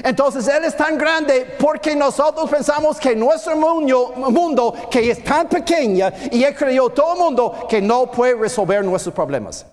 Entonces 0.04 0.46
Él 0.50 0.66
es 0.66 0.76
tan 0.76 0.98
grande 0.98 1.56
porque 1.58 1.96
nosotros 1.96 2.50
pensamos 2.50 3.00
que 3.00 3.16
nuestro 3.16 3.56
mundo, 3.56 4.76
que 4.92 5.12
es 5.12 5.24
tan 5.24 5.48
pequeña 5.48 6.14
y 6.30 6.44
Él 6.44 6.54
creó 6.54 6.90
todo 6.90 7.14
el 7.14 7.20
mundo 7.20 7.68
que 7.70 7.82
no 7.82 8.12
puede 8.12 8.36
resolver 8.36 8.84
nuestros 8.84 9.16
problemas. 9.16 9.66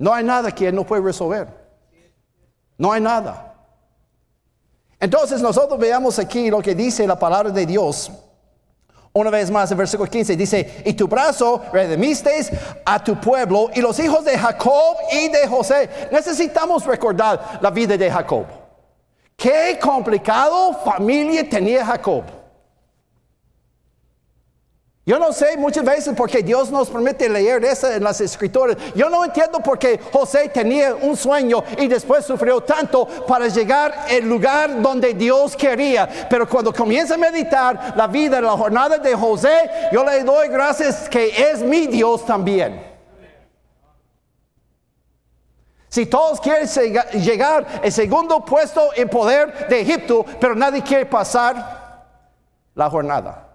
No 0.00 0.14
hay 0.14 0.24
nada 0.24 0.50
que 0.50 0.66
Él 0.66 0.74
no 0.74 0.84
puede 0.84 1.02
resolver. 1.02 1.46
No 2.78 2.90
hay 2.90 3.02
nada. 3.02 3.54
Entonces 4.98 5.42
nosotros 5.42 5.78
veamos 5.78 6.18
aquí 6.18 6.50
lo 6.50 6.62
que 6.62 6.74
dice 6.74 7.06
la 7.06 7.18
palabra 7.18 7.50
de 7.50 7.66
Dios. 7.66 8.10
Una 9.12 9.28
vez 9.28 9.50
más, 9.50 9.70
el 9.70 9.76
versículo 9.76 10.08
15 10.08 10.36
dice, 10.36 10.82
y 10.86 10.94
tu 10.94 11.06
brazo 11.06 11.62
redimiste 11.70 12.30
a 12.82 13.04
tu 13.04 13.20
pueblo 13.20 13.68
y 13.74 13.82
los 13.82 13.98
hijos 13.98 14.24
de 14.24 14.38
Jacob 14.38 14.96
y 15.12 15.28
de 15.28 15.46
José. 15.46 15.90
Necesitamos 16.10 16.86
recordar 16.86 17.58
la 17.60 17.70
vida 17.70 17.94
de 17.98 18.10
Jacob. 18.10 18.46
Qué 19.36 19.78
complicado 19.82 20.80
familia 20.82 21.46
tenía 21.46 21.84
Jacob. 21.84 22.24
Yo 25.10 25.18
no 25.18 25.32
sé 25.32 25.56
muchas 25.56 25.84
veces 25.84 26.14
porque 26.16 26.40
Dios 26.40 26.70
nos 26.70 26.88
permite 26.88 27.28
leer 27.28 27.64
eso 27.64 27.90
en 27.90 28.04
las 28.04 28.20
escrituras. 28.20 28.76
Yo 28.94 29.10
no 29.10 29.24
entiendo 29.24 29.58
por 29.58 29.76
qué 29.76 29.98
José 30.12 30.48
tenía 30.50 30.94
un 30.94 31.16
sueño 31.16 31.64
y 31.78 31.88
después 31.88 32.24
sufrió 32.24 32.60
tanto 32.60 33.08
para 33.26 33.48
llegar 33.48 33.92
al 34.08 34.28
lugar 34.28 34.80
donde 34.80 35.12
Dios 35.14 35.56
quería. 35.56 36.08
Pero 36.30 36.48
cuando 36.48 36.72
comienza 36.72 37.14
a 37.14 37.18
meditar 37.18 37.94
la 37.96 38.06
vida, 38.06 38.40
la 38.40 38.52
jornada 38.52 38.98
de 38.98 39.12
José, 39.16 39.68
yo 39.90 40.04
le 40.04 40.22
doy 40.22 40.46
gracias 40.46 41.08
que 41.08 41.26
es 41.50 41.60
mi 41.60 41.88
Dios 41.88 42.24
también. 42.24 42.80
Si 45.88 46.06
todos 46.06 46.40
quieren 46.40 46.68
llegar 47.20 47.66
al 47.82 47.90
segundo 47.90 48.44
puesto 48.44 48.90
en 48.94 49.08
poder 49.08 49.66
de 49.66 49.80
Egipto, 49.80 50.24
pero 50.38 50.54
nadie 50.54 50.84
quiere 50.84 51.04
pasar 51.04 52.06
la 52.76 52.88
jornada. 52.88 53.49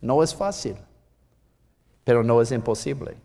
No 0.00 0.22
es 0.22 0.34
fácil, 0.34 0.76
pero 2.04 2.22
no 2.22 2.40
es 2.40 2.52
imposible. 2.52 3.16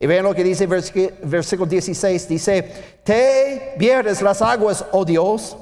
Y 0.00 0.06
vean 0.06 0.24
lo 0.24 0.34
que 0.34 0.44
dice 0.44 0.66
versículo 0.66 1.66
16. 1.68 2.28
Dice, 2.28 2.62
te 3.02 3.74
vieres 3.76 4.22
las 4.22 4.40
aguas, 4.40 4.84
oh 4.92 5.04
Dios. 5.04 5.56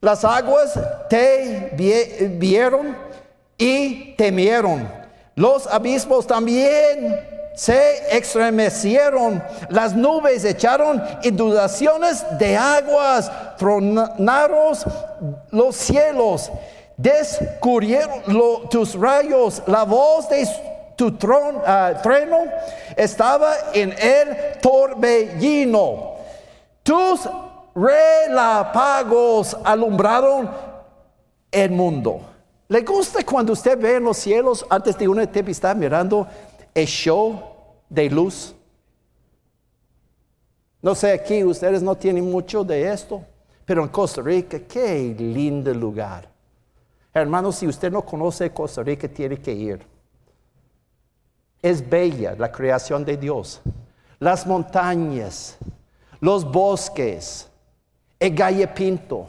Las 0.00 0.24
aguas 0.24 0.78
te 1.08 1.74
vieron 2.38 2.96
y 3.58 4.14
temieron. 4.16 4.88
Los 5.34 5.66
abismos 5.66 6.26
también 6.26 7.20
se 7.54 8.16
estremecieron. 8.16 9.42
Las 9.68 9.94
nubes 9.94 10.44
echaron 10.46 11.02
inundaciones 11.22 12.24
de 12.38 12.56
aguas. 12.56 13.30
Tronaron 13.58 14.74
los 15.50 15.76
cielos 15.76 16.50
descubrieron 17.00 18.22
tus 18.68 18.94
rayos, 18.94 19.62
la 19.66 19.84
voz 19.84 20.28
de 20.28 20.46
tu 20.96 21.12
tron, 21.12 21.56
ah, 21.64 21.94
trueno 22.02 22.44
estaba 22.94 23.54
en 23.72 23.92
el 23.92 24.58
torbellino. 24.60 26.16
Tus 26.82 27.20
relámpagos 27.74 29.56
alumbraron 29.64 30.50
el 31.50 31.70
mundo. 31.70 32.20
¿Le 32.68 32.82
gusta 32.82 33.24
cuando 33.24 33.54
usted 33.54 33.78
ve 33.78 33.96
en 33.96 34.04
los 34.04 34.18
cielos 34.18 34.64
antes 34.68 34.96
de 34.98 35.08
una 35.08 35.26
tempestad 35.26 35.74
mirando 35.74 36.26
el 36.74 36.86
show 36.86 37.40
de 37.88 38.10
luz? 38.10 38.54
No 40.82 40.94
sé, 40.94 41.12
aquí 41.12 41.42
ustedes 41.44 41.82
no 41.82 41.94
tienen 41.94 42.30
mucho 42.30 42.62
de 42.62 42.92
esto, 42.92 43.22
pero 43.64 43.82
en 43.82 43.88
Costa 43.88 44.20
Rica, 44.22 44.60
qué 44.60 45.14
lindo 45.18 45.72
lugar. 45.74 46.29
Hermanos, 47.12 47.56
si 47.56 47.66
usted 47.66 47.90
no 47.90 48.02
conoce 48.02 48.52
Costa 48.52 48.82
Rica, 48.82 49.08
tiene 49.08 49.36
que 49.40 49.52
ir. 49.52 49.86
Es 51.60 51.88
bella 51.88 52.34
la 52.38 52.50
creación 52.50 53.04
de 53.04 53.16
Dios. 53.16 53.60
Las 54.18 54.46
montañas, 54.46 55.58
los 56.20 56.50
bosques, 56.50 57.48
el 58.18 58.34
galle 58.34 58.66
pinto. 58.68 59.26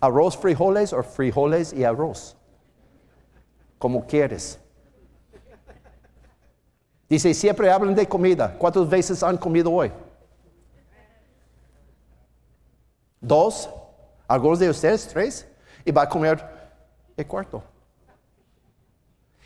Arroz, 0.00 0.36
frijoles 0.36 0.92
o 0.92 1.02
frijoles 1.02 1.72
y 1.72 1.82
arroz. 1.82 2.36
Como 3.78 4.06
quieres. 4.06 4.60
Dice, 7.08 7.34
siempre 7.34 7.70
hablan 7.70 7.94
de 7.94 8.06
comida. 8.06 8.56
¿Cuántas 8.56 8.88
veces 8.88 9.22
han 9.22 9.36
comido 9.36 9.72
hoy? 9.72 9.90
¿Dos? 13.20 13.68
¿Algunos 14.28 14.58
de 14.58 14.70
ustedes? 14.70 15.08
¿Tres? 15.08 15.46
Y 15.84 15.92
va 15.92 16.02
a 16.02 16.08
comer 16.08 16.44
el 17.16 17.26
cuarto. 17.26 17.62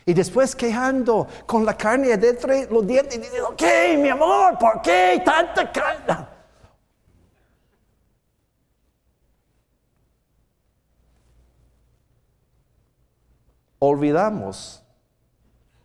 Y 0.05 0.13
después 0.13 0.55
quejando 0.55 1.27
con 1.45 1.65
la 1.65 1.77
carne 1.77 2.17
de 2.17 2.67
los 2.71 2.87
dientes 2.87 3.17
y 3.17 3.55
¿qué, 3.55 3.95
mi 3.97 4.09
amor? 4.09 4.57
¿Por 4.57 4.81
qué 4.81 5.21
tanta 5.23 5.71
carne? 5.71 6.27
Olvidamos 13.77 14.83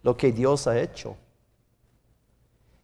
lo 0.03 0.17
que 0.17 0.33
Dios 0.33 0.67
ha 0.67 0.79
hecho. 0.79 1.17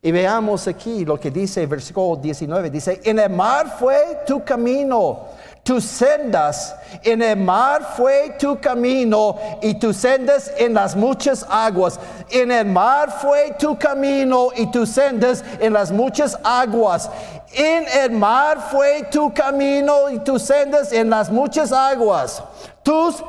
Y 0.03 0.13
veamos 0.13 0.67
aquí 0.69 1.05
lo 1.05 1.19
que 1.19 1.31
dice 1.31 1.63
el 1.63 1.69
versículo 1.69 2.17
19. 2.17 2.71
Dice, 2.71 3.01
en 3.05 3.19
el 3.19 3.31
mar 3.31 3.79
fue 3.79 4.21
tu 4.27 4.45
camino 4.45 5.27
tus 5.63 5.85
sendas 5.85 6.75
en 7.03 7.23
el 7.23 7.37
mar 7.37 7.95
fue 7.97 8.37
tu 8.39 8.61
camino 8.61 9.39
y 9.63 9.75
tus 9.75 9.97
sendas 9.97 10.53
en 10.57 10.75
las 10.75 10.97
muchas 10.97 11.47
aguas. 11.49 12.01
En 12.31 12.51
el 12.51 12.67
mar 12.67 13.11
fue 13.21 13.55
tu 13.59 13.79
camino 13.79 14.49
y 14.57 14.71
tus 14.71 14.89
sendas 14.89 15.45
en 15.61 15.73
las 15.73 15.93
muchas 15.93 16.39
aguas. 16.43 17.09
En 17.53 17.87
el 17.89 18.11
mar 18.13 18.69
fue 18.71 19.03
tu 19.11 19.33
camino 19.35 20.11
y 20.11 20.19
tus 20.21 20.43
sendas 20.43 20.93
en 20.93 21.11
las 21.11 21.31
muchas 21.31 21.73
aguas. 21.73 22.43
Tus 22.83 23.23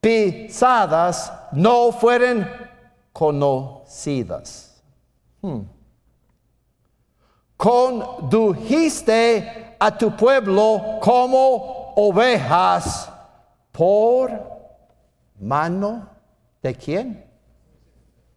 pisadas 0.00 1.32
no 1.52 1.92
fueron 1.92 2.48
conocidas. 3.12 4.82
Hmm. 5.40 5.62
Condujiste 7.56 9.71
a 9.84 9.98
tu 9.98 10.16
pueblo 10.16 11.00
como 11.02 11.92
ovejas 11.96 13.10
por 13.72 14.30
mano 15.40 16.08
de 16.62 16.72
quién? 16.72 17.26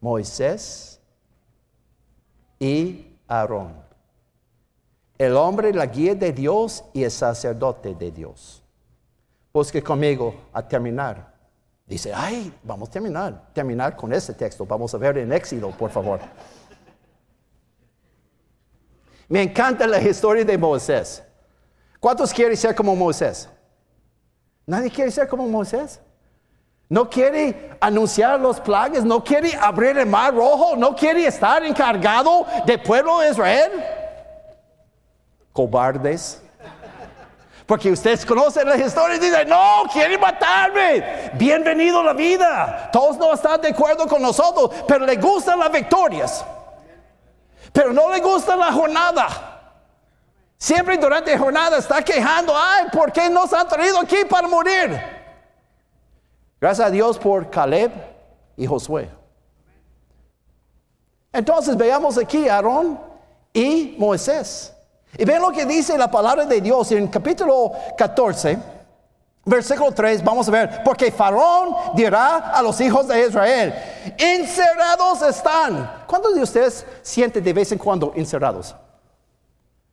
Moisés 0.02 1.00
y 2.58 3.16
Aarón. 3.28 3.76
El 5.20 5.38
hombre, 5.38 5.72
la 5.72 5.86
guía 5.86 6.16
de 6.16 6.32
Dios 6.32 6.84
y 6.94 7.04
el 7.04 7.12
sacerdote 7.12 7.94
de 7.94 8.10
Dios. 8.10 8.64
Busque 9.54 9.84
conmigo 9.84 10.34
a 10.52 10.68
terminar. 10.68 11.32
Dice, 11.86 12.12
ay, 12.12 12.52
vamos 12.64 12.90
a 12.90 12.92
terminar, 12.92 13.50
terminar 13.54 13.96
con 13.96 14.12
ese 14.12 14.34
texto. 14.34 14.66
Vamos 14.66 14.96
a 14.96 14.98
ver 14.98 15.20
en 15.20 15.32
Éxodo, 15.32 15.70
por 15.70 15.92
favor. 15.92 16.20
Me 19.28 19.44
encanta 19.44 19.86
la 19.86 20.02
historia 20.02 20.44
de 20.44 20.58
Moisés. 20.58 21.22
¿Cuántos 22.00 22.34
quieren 22.34 22.56
ser 22.58 22.76
como 22.76 22.96
Moisés? 22.96 23.50
Nadie 24.66 24.90
quiere 24.90 25.12
ser 25.12 25.28
como 25.28 25.48
Moisés. 25.48 26.00
No 26.88 27.10
quiere 27.10 27.72
anunciar 27.80 28.40
los 28.40 28.60
plagas, 28.60 29.04
no 29.04 29.24
quiere 29.24 29.56
abrir 29.60 29.98
el 29.98 30.06
mar 30.06 30.34
rojo, 30.36 30.76
no 30.76 30.96
quiere 30.96 31.26
estar 31.26 31.64
encargado 31.64 32.46
del 32.66 32.82
pueblo 32.82 33.20
de 33.20 33.32
Israel. 33.32 33.72
Cobardes. 35.52 36.42
Porque 37.66 37.92
ustedes 37.92 38.24
conocen 38.24 38.70
la 38.70 38.78
historia 38.78 39.16
y 39.16 39.20
dicen, 39.20 39.50
no, 39.50 39.84
quiere 39.92 40.20
matarme. 40.20 41.32
Bienvenido 41.34 42.02
a 42.02 42.04
la 42.04 42.14
vida. 42.14 42.90
Todos 42.94 43.18
no 43.18 43.34
están 43.34 43.60
de 43.62 43.70
acuerdo 43.70 44.08
con 44.08 44.22
nosotros, 44.22 44.70
pero 44.88 45.04
le 45.06 45.16
gustan 45.16 45.58
las 45.58 45.72
victorias. 45.72 46.46
Pero 47.74 47.92
no 47.92 48.12
le 48.12 48.20
gusta 48.20 48.56
la 48.56 48.72
jornada. 48.72 49.55
Siempre 50.66 50.98
durante 50.98 51.32
la 51.32 51.38
jornada 51.38 51.78
está 51.78 52.02
quejando, 52.02 52.52
ay, 52.58 52.86
¿por 52.92 53.12
qué 53.12 53.30
nos 53.30 53.54
han 53.54 53.68
traído 53.68 54.00
aquí 54.00 54.26
para 54.28 54.48
morir? 54.48 55.00
Gracias 56.60 56.88
a 56.88 56.90
Dios 56.90 57.20
por 57.20 57.52
Caleb 57.52 57.92
y 58.58 58.66
Josué. 58.66 59.08
Entonces 61.32 61.78
veamos 61.78 62.18
aquí 62.18 62.50
Aarón 62.50 63.00
y 63.54 63.96
Moisés. 64.00 64.74
Y 65.16 65.24
ven 65.24 65.40
lo 65.40 65.52
que 65.52 65.68
dice 65.68 65.96
la 66.00 66.10
palabra 66.10 66.48
de 66.48 66.60
Dios 66.60 66.92
en 66.94 67.10
capítulo 67.10 67.72
14, 67.96 68.58
versículo 69.46 69.92
3, 69.92 70.24
vamos 70.24 70.48
a 70.48 70.52
ver, 70.52 70.82
porque 70.84 71.12
Faraón 71.12 71.76
dirá 71.94 72.38
a 72.50 72.64
los 72.64 72.82
hijos 72.82 73.08
de 73.08 73.28
Israel, 73.28 73.72
encerrados 74.18 75.22
están. 75.22 76.06
¿Cuántos 76.08 76.34
de 76.34 76.42
ustedes 76.42 76.88
sienten 77.04 77.44
de 77.44 77.54
vez 77.54 77.72
en 77.72 77.78
cuando 77.78 78.14
encerrados? 78.16 78.76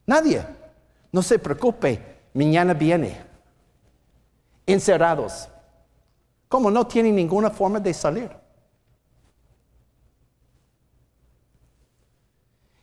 Nadie. 0.07 0.62
No 1.13 1.23
se 1.23 1.39
preocupe, 1.39 2.21
mañana 2.33 2.73
viene. 2.73 3.23
Encerrados. 4.67 5.49
Como 6.49 6.71
no 6.71 6.87
tienen 6.87 7.15
ninguna 7.15 7.51
forma 7.51 7.79
de 7.79 7.93
salir. 7.93 8.31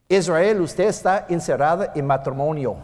Israel, 0.07 0.61
usted 0.61 0.85
está 0.85 1.25
encerrada 1.29 1.91
en 1.95 2.05
matrimonio. 2.05 2.77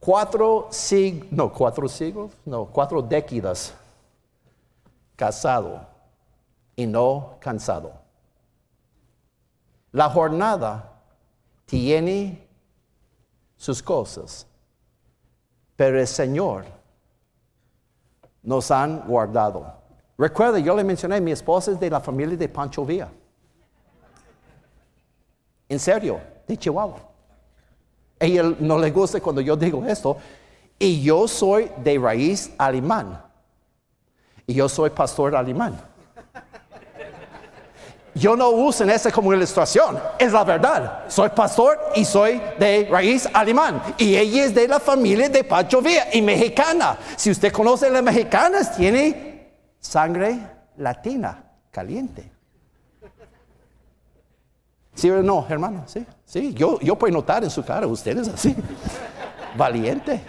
Cuatro 0.00 0.68
siglos, 0.70 1.30
no, 1.30 1.52
cuatro 1.52 1.88
siglos, 1.88 2.32
no, 2.46 2.66
cuatro 2.66 3.02
décadas 3.02 3.74
casado 5.16 5.86
y 6.76 6.86
no 6.86 7.36
cansado. 7.40 7.92
La 9.92 10.08
jornada 10.08 10.97
tiene 11.68 12.48
sus 13.58 13.82
cosas, 13.82 14.46
pero 15.76 16.00
el 16.00 16.06
Señor 16.06 16.64
nos 18.42 18.70
han 18.70 19.00
guardado. 19.00 19.70
Recuerda, 20.16 20.58
yo 20.58 20.74
le 20.74 20.82
mencioné, 20.82 21.20
mi 21.20 21.30
esposa 21.30 21.72
es 21.72 21.78
de 21.78 21.90
la 21.90 22.00
familia 22.00 22.38
de 22.38 22.48
Pancho 22.48 22.86
Villa. 22.86 23.10
En 25.68 25.78
serio, 25.78 26.18
de 26.46 26.56
Chihuahua. 26.56 27.00
Ella 28.18 28.44
no 28.58 28.78
le 28.78 28.90
gusta 28.90 29.20
cuando 29.20 29.42
yo 29.42 29.54
digo 29.54 29.84
esto. 29.84 30.16
Y 30.78 31.02
yo 31.02 31.28
soy 31.28 31.70
de 31.84 31.98
raíz 31.98 32.50
alemán. 32.56 33.22
Y 34.46 34.54
yo 34.54 34.70
soy 34.70 34.88
pastor 34.88 35.36
alemán. 35.36 35.78
Yo 38.18 38.36
no 38.36 38.50
uso 38.50 38.84
esa 38.84 39.10
como 39.12 39.32
ilustración, 39.32 39.98
es 40.18 40.32
la 40.32 40.42
verdad. 40.42 41.04
Soy 41.08 41.28
pastor 41.28 41.78
y 41.94 42.04
soy 42.04 42.40
de 42.58 42.88
raíz 42.90 43.28
alemán. 43.32 43.80
Y 43.96 44.16
ella 44.16 44.44
es 44.44 44.54
de 44.54 44.66
la 44.66 44.80
familia 44.80 45.28
de 45.28 45.44
Pancho 45.44 45.80
Villa 45.80 46.08
y 46.12 46.20
mexicana. 46.20 46.98
Si 47.16 47.30
usted 47.30 47.52
conoce 47.52 47.86
a 47.86 47.90
las 47.90 48.02
mexicanas, 48.02 48.76
tiene 48.76 49.52
sangre 49.78 50.38
latina, 50.76 51.44
caliente. 51.70 52.32
¿Sí 54.94 55.08
o 55.10 55.22
no, 55.22 55.46
hermano? 55.48 55.84
Sí, 55.86 56.04
sí. 56.24 56.52
Yo, 56.54 56.80
yo 56.80 56.96
puedo 56.96 57.14
notar 57.14 57.44
en 57.44 57.50
su 57.50 57.64
cara, 57.64 57.86
usted 57.86 58.18
es 58.18 58.28
así. 58.28 58.56
Valiente. 59.56 60.20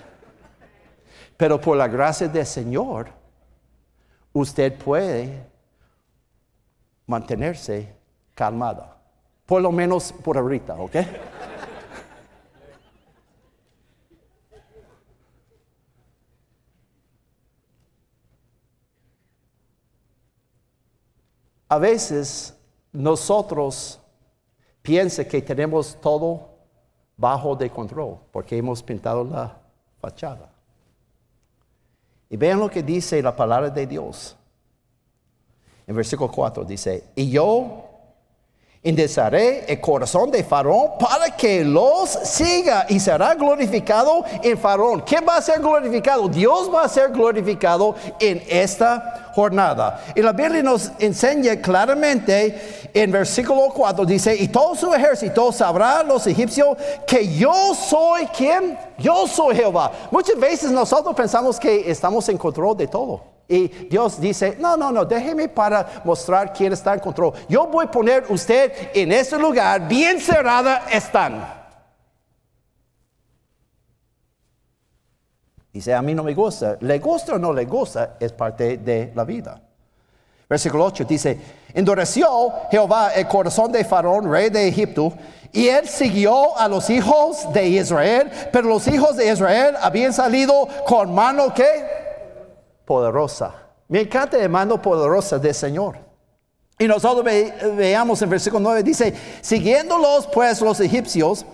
Pero 1.36 1.60
por 1.60 1.76
la 1.76 1.88
gracia 1.88 2.28
del 2.28 2.46
Señor, 2.46 3.08
usted 4.32 4.78
puede 4.78 5.48
mantenerse 7.10 7.96
calmada. 8.36 8.96
Por 9.48 9.64
lo 9.64 9.72
menos 9.72 10.14
por 10.14 10.38
ahorita, 10.38 10.76
¿ok? 10.76 10.96
A 21.68 21.78
veces 21.80 22.56
nosotros 22.92 24.00
piensa 24.84 25.28
que 25.28 25.42
tenemos 25.42 26.00
todo 26.00 26.50
bajo 27.18 27.56
de 27.56 27.72
control 27.72 28.20
porque 28.32 28.56
hemos 28.56 28.84
pintado 28.84 29.24
la 29.24 29.58
fachada. 30.00 30.52
Y 32.30 32.38
vean 32.38 32.60
lo 32.60 32.70
que 32.70 32.84
dice 32.84 33.22
la 33.22 33.36
palabra 33.36 33.72
de 33.72 33.88
Dios. 33.88 34.39
En 35.90 35.96
versículo 35.96 36.32
4 36.32 36.66
dice, 36.66 37.06
y 37.16 37.32
yo 37.32 37.90
Indesaré 38.82 39.66
el 39.68 39.82
corazón 39.82 40.32
de 40.32 40.42
Faraón 40.42 40.92
para 40.98 41.36
que 41.36 41.66
los 41.66 42.10
siga 42.10 42.86
y 42.88 42.98
será 42.98 43.36
glorificado 43.36 44.24
en 44.42 44.58
Faraón. 44.58 45.02
¿Quién 45.02 45.26
va 45.28 45.36
a 45.36 45.42
ser 45.42 45.60
glorificado? 45.60 46.30
Dios 46.30 46.74
va 46.74 46.84
a 46.86 46.88
ser 46.88 47.12
glorificado 47.12 47.94
en 48.22 48.42
esta 48.48 49.29
jornada. 49.34 50.04
Y 50.16 50.22
la 50.22 50.32
Biblia 50.32 50.64
nos 50.64 50.92
enseña 51.00 51.56
claramente 51.58 52.90
en 52.94 53.12
versículo 53.12 53.70
4, 53.74 54.06
dice, 54.06 54.36
y 54.36 54.48
todo 54.48 54.76
su 54.76 54.94
ejército 54.94 55.52
sabrá 55.52 56.04
los 56.04 56.26
egipcios 56.28 56.78
que 57.06 57.36
yo 57.36 57.74
soy 57.76 58.26
quien, 58.28 58.78
yo 58.98 59.28
soy 59.28 59.56
Jehová. 59.56 59.92
Muchas 60.12 60.40
veces 60.40 60.72
nosotros 60.72 61.16
pensamos 61.16 61.60
que 61.60 61.90
estamos 61.90 62.28
en 62.30 62.38
control 62.38 62.78
de 62.78 62.88
todo. 62.88 63.22
Y 63.48 63.68
Dios 63.68 64.22
dice, 64.22 64.58
no, 64.60 64.78
no, 64.78 64.92
no, 64.92 65.06
déjeme 65.06 65.50
para 65.50 66.04
mostrar 66.04 66.54
quién 66.54 66.72
está 66.72 66.94
en 66.94 67.00
control. 67.00 67.34
Yo 67.48 67.66
voy 67.66 67.86
a 67.86 67.92
poner 67.92 68.26
usted 68.30 68.72
en 68.94 69.12
ese 69.12 69.40
lugar, 69.40 69.88
bien 69.88 70.20
cerrada 70.20 70.84
están. 70.92 71.59
Dice, 75.72 75.94
a 75.94 76.02
mí 76.02 76.16
no 76.16 76.24
me 76.24 76.34
gusta. 76.34 76.78
Le 76.82 77.00
gusta 77.00 77.36
o 77.36 77.38
no 77.38 77.54
le 77.54 77.66
gusta, 77.66 78.18
es 78.20 78.32
parte 78.34 78.78
de 78.78 79.12
la 79.16 79.24
vida. 79.24 79.62
Versículo 80.50 80.86
8 80.86 81.06
dice, 81.06 81.40
endureció 81.76 82.28
Jehová 82.72 83.14
el 83.14 83.28
corazón 83.28 83.72
de 83.72 83.86
Faraón, 83.86 84.32
rey 84.32 84.50
de 84.50 84.68
Egipto, 84.68 85.14
y 85.52 85.68
él 85.68 85.88
siguió 85.88 86.58
a 86.58 86.68
los 86.68 86.90
hijos 86.90 87.54
de 87.54 87.68
Israel, 87.68 88.32
pero 88.52 88.68
los 88.68 88.88
hijos 88.88 89.16
de 89.16 89.32
Israel 89.32 89.76
habían 89.80 90.12
salido 90.12 90.68
con 90.88 91.14
mano 91.14 91.54
que 91.54 91.68
poderosa. 92.84 93.54
Me 93.88 94.02
encanta 94.02 94.38
el 94.38 94.50
mano 94.50 94.82
poderosa 94.82 95.38
del 95.38 95.54
Señor. 95.54 95.98
Y 96.80 96.88
nosotros 96.88 97.26
veamos 97.76 98.20
en 98.22 98.30
versículo 98.30 98.62
9, 98.62 98.84
dice, 98.84 99.14
siguiéndolos 99.42 100.28
pues 100.28 100.62
los 100.62 100.80
egipcios, 100.80 101.46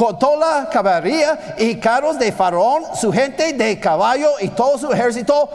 con 0.00 0.18
toda 0.18 0.62
la 0.62 0.70
caballería 0.70 1.56
y 1.58 1.76
carros 1.76 2.18
de 2.18 2.32
Faraón, 2.32 2.84
su 2.96 3.12
gente 3.12 3.52
de 3.52 3.78
caballo 3.78 4.30
y 4.40 4.48
todo 4.48 4.78
su 4.78 4.90
ejército, 4.90 5.50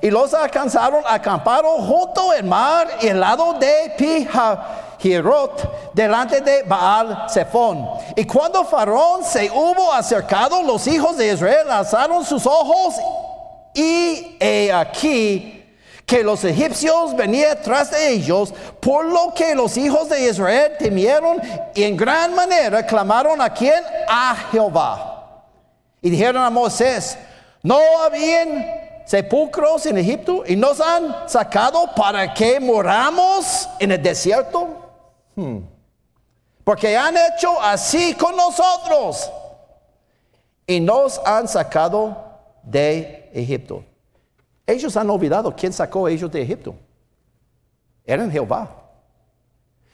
y 0.00 0.10
los 0.10 0.32
alcanzaron, 0.32 1.02
acamparon 1.06 1.86
junto 1.86 2.30
al 2.30 2.44
mar 2.44 2.88
y 3.02 3.08
el 3.08 3.20
lado 3.20 3.52
de 3.60 3.92
Pijahirot, 3.98 5.92
delante 5.92 6.40
de 6.40 6.62
Baal 6.62 7.26
Zephon. 7.28 7.86
Y 8.16 8.24
cuando 8.24 8.64
Faraón 8.64 9.22
se 9.22 9.50
hubo 9.50 9.92
acercado, 9.92 10.62
los 10.62 10.86
hijos 10.86 11.18
de 11.18 11.34
Israel 11.34 11.70
alzaron 11.70 12.24
sus 12.24 12.46
ojos 12.46 12.94
y 13.74 14.38
he 14.40 14.72
aquí 14.72 15.59
que 16.10 16.24
los 16.24 16.42
egipcios 16.42 17.14
venían 17.14 17.56
tras 17.62 17.92
de 17.92 18.10
ellos, 18.10 18.52
por 18.80 19.04
lo 19.04 19.32
que 19.32 19.54
los 19.54 19.76
hijos 19.76 20.08
de 20.08 20.28
Israel 20.28 20.72
temieron 20.76 21.40
y 21.72 21.84
en 21.84 21.96
gran 21.96 22.34
manera 22.34 22.84
clamaron 22.84 23.40
a 23.40 23.54
quien? 23.54 23.80
A 24.08 24.34
Jehová. 24.50 25.44
Y 26.02 26.10
dijeron 26.10 26.42
a 26.42 26.50
Moisés, 26.50 27.16
no 27.62 27.78
habían 28.02 28.66
sepulcros 29.06 29.86
en 29.86 29.98
Egipto 29.98 30.42
y 30.44 30.56
nos 30.56 30.80
han 30.80 31.28
sacado 31.28 31.94
para 31.94 32.34
que 32.34 32.58
moramos 32.58 33.68
en 33.78 33.92
el 33.92 34.02
desierto. 34.02 34.66
Hmm. 35.36 35.58
Porque 36.64 36.96
han 36.96 37.14
hecho 37.16 37.62
así 37.62 38.14
con 38.14 38.34
nosotros 38.34 39.30
y 40.66 40.80
nos 40.80 41.20
han 41.24 41.46
sacado 41.46 42.16
de 42.64 43.30
Egipto. 43.32 43.84
Ellos 44.70 44.96
han 44.96 45.10
olvidado 45.10 45.54
quién 45.54 45.72
sacó 45.72 46.06
a 46.06 46.10
ellos 46.12 46.30
de 46.30 46.42
Egipto. 46.42 46.76
Eran 48.04 48.30
Jehová. 48.30 48.76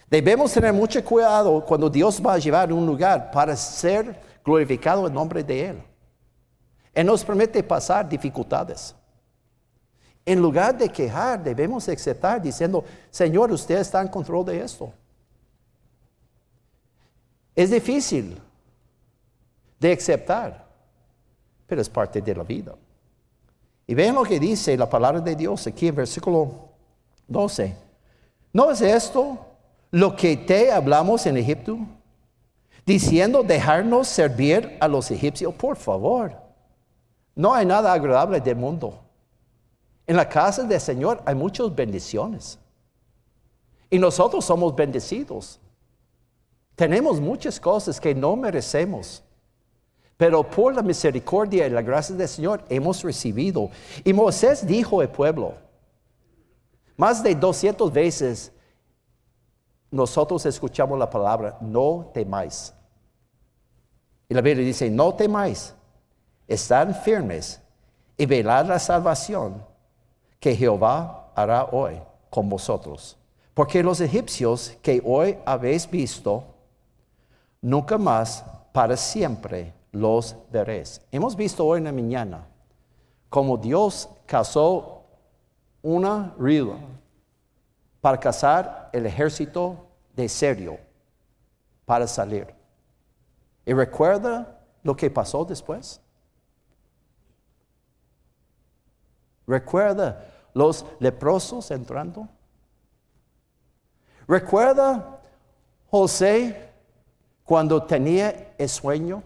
Debemos 0.08 0.52
tener 0.52 0.72
mucho 0.72 1.02
cuidado 1.02 1.64
cuando 1.64 1.88
Dios 1.88 2.20
va 2.24 2.34
a 2.34 2.38
llevar 2.38 2.70
a 2.70 2.74
un 2.74 2.84
lugar 2.84 3.30
para 3.30 3.56
ser 3.56 4.20
glorificado 4.44 5.06
en 5.06 5.14
nombre 5.14 5.42
de 5.42 5.70
Él. 5.70 5.82
Él 6.92 7.06
nos 7.06 7.24
permite 7.24 7.62
pasar 7.62 8.06
dificultades. 8.06 8.94
En 10.26 10.42
lugar 10.42 10.76
de 10.76 10.90
quejar, 10.90 11.42
debemos 11.42 11.88
aceptar 11.88 12.42
diciendo, 12.42 12.84
Señor, 13.10 13.50
usted 13.52 13.78
está 13.78 14.02
en 14.02 14.08
control 14.08 14.44
de 14.44 14.60
esto. 14.60 14.92
Es 17.54 17.70
difícil 17.70 18.38
de 19.80 19.92
aceptar, 19.92 20.66
pero 21.66 21.80
es 21.80 21.88
parte 21.88 22.20
de 22.20 22.34
la 22.34 22.42
vida. 22.42 22.74
Y 23.86 23.94
vean 23.94 24.14
lo 24.14 24.24
que 24.24 24.40
dice 24.40 24.76
la 24.76 24.88
palabra 24.88 25.20
de 25.20 25.36
Dios 25.36 25.66
aquí 25.66 25.88
en 25.88 25.94
versículo 25.94 26.70
12. 27.28 27.76
¿No 28.52 28.70
es 28.70 28.80
esto 28.80 29.38
lo 29.90 30.16
que 30.16 30.36
te 30.36 30.72
hablamos 30.72 31.26
en 31.26 31.36
Egipto? 31.36 31.78
Diciendo 32.84 33.42
dejarnos 33.42 34.08
servir 34.08 34.76
a 34.80 34.88
los 34.88 35.10
egipcios, 35.10 35.54
por 35.54 35.76
favor. 35.76 36.32
No 37.34 37.54
hay 37.54 37.66
nada 37.66 37.92
agradable 37.92 38.40
del 38.40 38.56
mundo. 38.56 38.98
En 40.06 40.16
la 40.16 40.28
casa 40.28 40.62
del 40.62 40.80
Señor 40.80 41.22
hay 41.24 41.34
muchas 41.34 41.74
bendiciones. 41.74 42.58
Y 43.90 43.98
nosotros 43.98 44.44
somos 44.44 44.74
bendecidos. 44.74 45.60
Tenemos 46.74 47.20
muchas 47.20 47.58
cosas 47.60 48.00
que 48.00 48.14
no 48.14 48.36
merecemos. 48.36 49.22
Pero 50.16 50.42
por 50.42 50.74
la 50.74 50.82
misericordia 50.82 51.66
y 51.66 51.70
la 51.70 51.82
gracia 51.82 52.14
del 52.14 52.28
Señor 52.28 52.64
hemos 52.68 53.02
recibido. 53.02 53.70
Y 54.04 54.12
Moisés 54.12 54.66
dijo 54.66 55.00
al 55.00 55.10
pueblo, 55.10 55.54
más 56.96 57.22
de 57.22 57.34
200 57.34 57.92
veces 57.92 58.52
nosotros 59.90 60.44
escuchamos 60.46 60.98
la 60.98 61.08
palabra, 61.08 61.58
no 61.60 62.10
temáis. 62.12 62.72
Y 64.28 64.34
la 64.34 64.40
Biblia 64.40 64.64
dice, 64.64 64.90
no 64.90 65.14
temáis, 65.14 65.74
están 66.48 66.94
firmes 66.94 67.60
y 68.16 68.26
velad 68.26 68.66
la 68.66 68.78
salvación 68.78 69.62
que 70.40 70.56
Jehová 70.56 71.32
hará 71.34 71.66
hoy 71.66 72.00
con 72.30 72.48
vosotros. 72.48 73.16
Porque 73.54 73.82
los 73.82 74.00
egipcios 74.00 74.76
que 74.82 75.02
hoy 75.04 75.38
habéis 75.44 75.88
visto, 75.88 76.44
nunca 77.60 77.96
más 77.98 78.44
para 78.72 78.96
siempre 78.96 79.72
los 79.96 80.36
veréis. 80.50 81.00
Hemos 81.10 81.34
visto 81.34 81.64
hoy 81.64 81.78
en 81.78 81.84
la 81.84 81.92
mañana 81.92 82.46
como 83.30 83.56
Dios 83.56 84.08
casó 84.26 85.04
una 85.82 86.34
rila 86.38 86.76
para 88.00 88.18
cazar 88.20 88.90
el 88.92 89.06
ejército 89.06 89.86
de 90.14 90.28
Serio 90.28 90.78
para 91.84 92.06
salir. 92.06 92.54
¿Y 93.64 93.72
recuerda 93.72 94.60
lo 94.82 94.94
que 94.94 95.10
pasó 95.10 95.44
después? 95.44 96.00
¿Recuerda 99.46 100.26
los 100.52 100.84
leprosos 100.98 101.70
entrando? 101.70 102.28
¿Recuerda 104.28 105.20
José 105.90 106.70
cuando 107.44 107.82
tenía 107.82 108.54
el 108.58 108.68
sueño? 108.68 109.22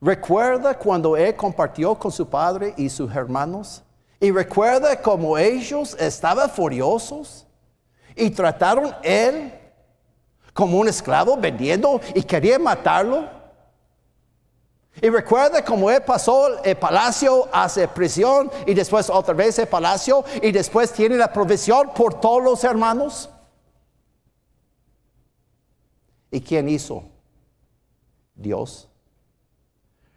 ¿Recuerda 0.00 0.78
cuando 0.78 1.16
él 1.16 1.34
compartió 1.34 1.94
con 1.96 2.12
su 2.12 2.28
padre 2.28 2.72
y 2.76 2.88
sus 2.88 3.14
hermanos? 3.14 3.82
¿Y 4.20 4.30
recuerda 4.30 5.00
cómo 5.00 5.36
ellos 5.36 5.96
estaban 5.98 6.48
furiosos 6.50 7.46
y 8.14 8.30
trataron 8.30 8.94
él 9.02 9.52
como 10.52 10.78
un 10.78 10.88
esclavo 10.88 11.36
vendiendo 11.36 12.00
y 12.14 12.22
querían 12.22 12.62
matarlo? 12.62 13.28
Y 15.00 15.08
recuerda 15.10 15.64
cómo 15.64 15.90
él 15.90 16.02
pasó 16.02 16.62
el 16.64 16.76
palacio 16.76 17.48
hacia 17.52 17.92
prisión 17.92 18.50
y 18.66 18.74
después 18.74 19.08
otra 19.08 19.34
vez 19.34 19.58
el 19.58 19.68
palacio 19.68 20.24
y 20.42 20.50
después 20.50 20.92
tiene 20.92 21.16
la 21.16 21.32
provisión 21.32 21.90
por 21.94 22.14
todos 22.20 22.42
los 22.42 22.64
hermanos. 22.64 23.30
¿Y 26.30 26.40
quién 26.40 26.68
hizo? 26.68 27.04
Dios. 28.34 28.87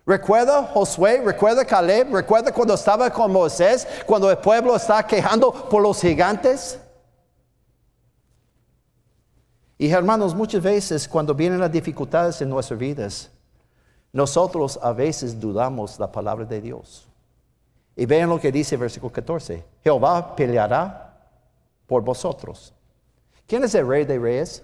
Recuerda 0.06 0.64
Josué, 0.64 1.22
recuerda 1.24 1.64
Caleb, 1.64 2.14
recuerda 2.14 2.52
cuando 2.52 2.74
estaba 2.74 3.10
con 3.12 3.32
Moisés, 3.32 3.88
cuando 4.06 4.32
el 4.32 4.38
pueblo 4.38 4.76
está 4.76 5.06
quejando 5.06 5.52
por 5.52 5.82
los 5.82 6.02
gigantes. 6.02 6.80
Y 9.78 9.90
hermanos, 9.90 10.34
muchas 10.36 10.62
veces 10.62 11.08
cuando 11.08 11.34
vienen 11.34 11.60
las 11.60 11.72
dificultades 11.72 12.42
en 12.42 12.50
nuestras 12.50 12.80
vidas, 12.80 13.32
nosotros 14.12 14.80
a 14.82 14.92
veces 14.92 15.40
dudamos 15.40 16.00
la 16.00 16.12
palabra 16.12 16.46
de 16.46 16.62
Dios. 16.62 17.08
Y 17.96 18.06
vean 18.06 18.30
lo 18.30 18.40
que 18.40 18.52
dice 18.52 18.76
el 18.76 18.82
versículo 18.82 19.12
14. 19.12 19.64
Jehová 19.84 20.36
peleará 20.36 21.28
por 21.86 22.04
vosotros. 22.04 22.74
¿Quién 23.48 23.64
es 23.64 23.76
el 23.76 23.88
rey 23.88 24.06
de 24.06 24.18
reyes? 24.18 24.64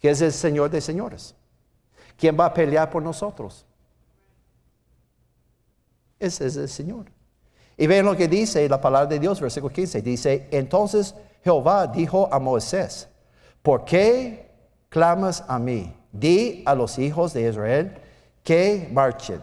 ¿Quién 0.00 0.12
es 0.12 0.20
el 0.22 0.32
señor 0.32 0.70
de 0.70 0.80
señores? 0.80 1.34
¿Quién 2.16 2.38
va 2.38 2.46
a 2.46 2.54
pelear 2.54 2.90
por 2.90 3.02
nosotros? 3.02 3.66
Ese 6.22 6.46
es 6.46 6.56
el 6.56 6.68
Señor. 6.68 7.06
Y 7.76 7.86
vean 7.86 8.06
lo 8.06 8.16
que 8.16 8.28
dice 8.28 8.68
la 8.68 8.80
palabra 8.80 9.08
de 9.08 9.18
Dios, 9.18 9.40
versículo 9.40 9.72
15. 9.72 10.02
Dice, 10.02 10.48
entonces 10.50 11.14
Jehová 11.42 11.86
dijo 11.86 12.28
a 12.32 12.38
Moisés, 12.38 13.08
¿por 13.62 13.84
qué 13.84 14.50
clamas 14.88 15.44
a 15.48 15.58
mí? 15.58 15.92
di 16.12 16.62
a 16.66 16.74
los 16.74 16.98
hijos 16.98 17.32
de 17.32 17.48
Israel 17.48 17.96
que 18.44 18.88
marchen. 18.92 19.40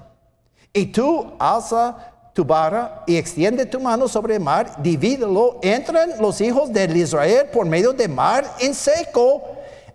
Y 0.72 0.86
tú 0.88 1.34
alza 1.40 2.14
tu 2.34 2.46
vara 2.46 3.04
y 3.08 3.18
extiende 3.18 3.66
tu 3.66 3.80
mano 3.80 4.08
sobre 4.08 4.36
el 4.36 4.42
mar, 4.42 4.82
divídelo, 4.82 5.60
entran 5.64 6.12
los 6.22 6.40
hijos 6.40 6.72
de 6.72 6.86
Israel 6.98 7.48
por 7.52 7.66
medio 7.66 7.92
del 7.92 8.10
mar 8.10 8.46
en 8.60 8.74
seco. 8.74 9.49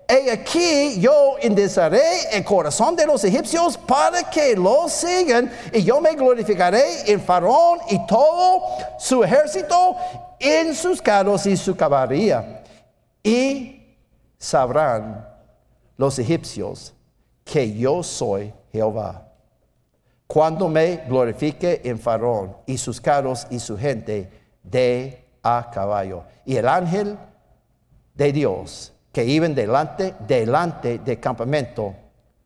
Y 0.08 0.28
aquí 0.28 1.00
yo 1.00 1.36
enderezaré 1.40 2.02
el 2.32 2.44
corazón 2.44 2.94
de 2.94 3.06
los 3.06 3.24
egipcios 3.24 3.78
para 3.78 4.28
que 4.28 4.54
los 4.54 4.92
sigan, 4.92 5.50
y 5.72 5.82
yo 5.82 6.00
me 6.00 6.14
glorificaré 6.14 7.10
en 7.10 7.20
Faraón 7.20 7.78
y 7.88 8.06
todo 8.06 8.62
su 8.98 9.24
ejército, 9.24 9.96
en 10.38 10.74
sus 10.74 11.00
carros 11.00 11.46
y 11.46 11.56
su 11.56 11.74
caballería. 11.74 12.62
Y 13.22 13.96
sabrán 14.38 15.26
los 15.96 16.18
egipcios 16.18 16.92
que 17.42 17.74
yo 17.74 18.02
soy 18.02 18.52
Jehová. 18.72 19.28
Cuando 20.26 20.68
me 20.68 20.96
glorifique 21.08 21.80
en 21.84 21.98
Faraón 21.98 22.56
y 22.66 22.76
sus 22.76 23.00
carros 23.00 23.46
y 23.50 23.58
su 23.58 23.78
gente 23.78 24.30
de 24.62 25.24
a 25.42 25.70
caballo. 25.72 26.24
Y 26.44 26.56
el 26.56 26.68
ángel 26.68 27.18
de 28.14 28.32
Dios 28.32 28.93
que 29.14 29.24
iba 29.24 29.46
delante, 29.46 30.12
delante 30.26 30.98
del 30.98 31.20
campamento 31.20 31.94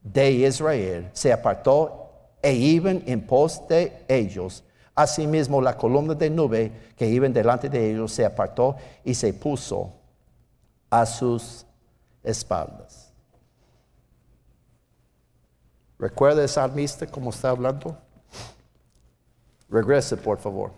de 0.02 0.30
Israel 0.30 1.08
se 1.14 1.32
apartó 1.32 2.10
e 2.42 2.52
iban 2.52 3.02
en 3.06 3.26
pos 3.26 3.66
de 3.66 4.04
ellos. 4.06 4.62
Asimismo, 4.94 5.62
la 5.62 5.78
columna 5.78 6.12
de 6.12 6.28
nube 6.28 6.70
que 6.94 7.06
iban 7.06 7.32
delante 7.32 7.70
de 7.70 7.90
ellos 7.90 8.12
se 8.12 8.26
apartó 8.26 8.76
y 9.02 9.14
se 9.14 9.32
puso 9.32 9.94
a 10.90 11.06
sus 11.06 11.64
espaldas. 12.22 13.14
¿Recuerda 15.98 16.42
el 16.42 16.50
salmista 16.50 17.06
cómo 17.06 17.30
está 17.30 17.48
hablando? 17.48 17.96
Regrese, 19.70 20.18
por 20.18 20.36
favor. 20.36 20.72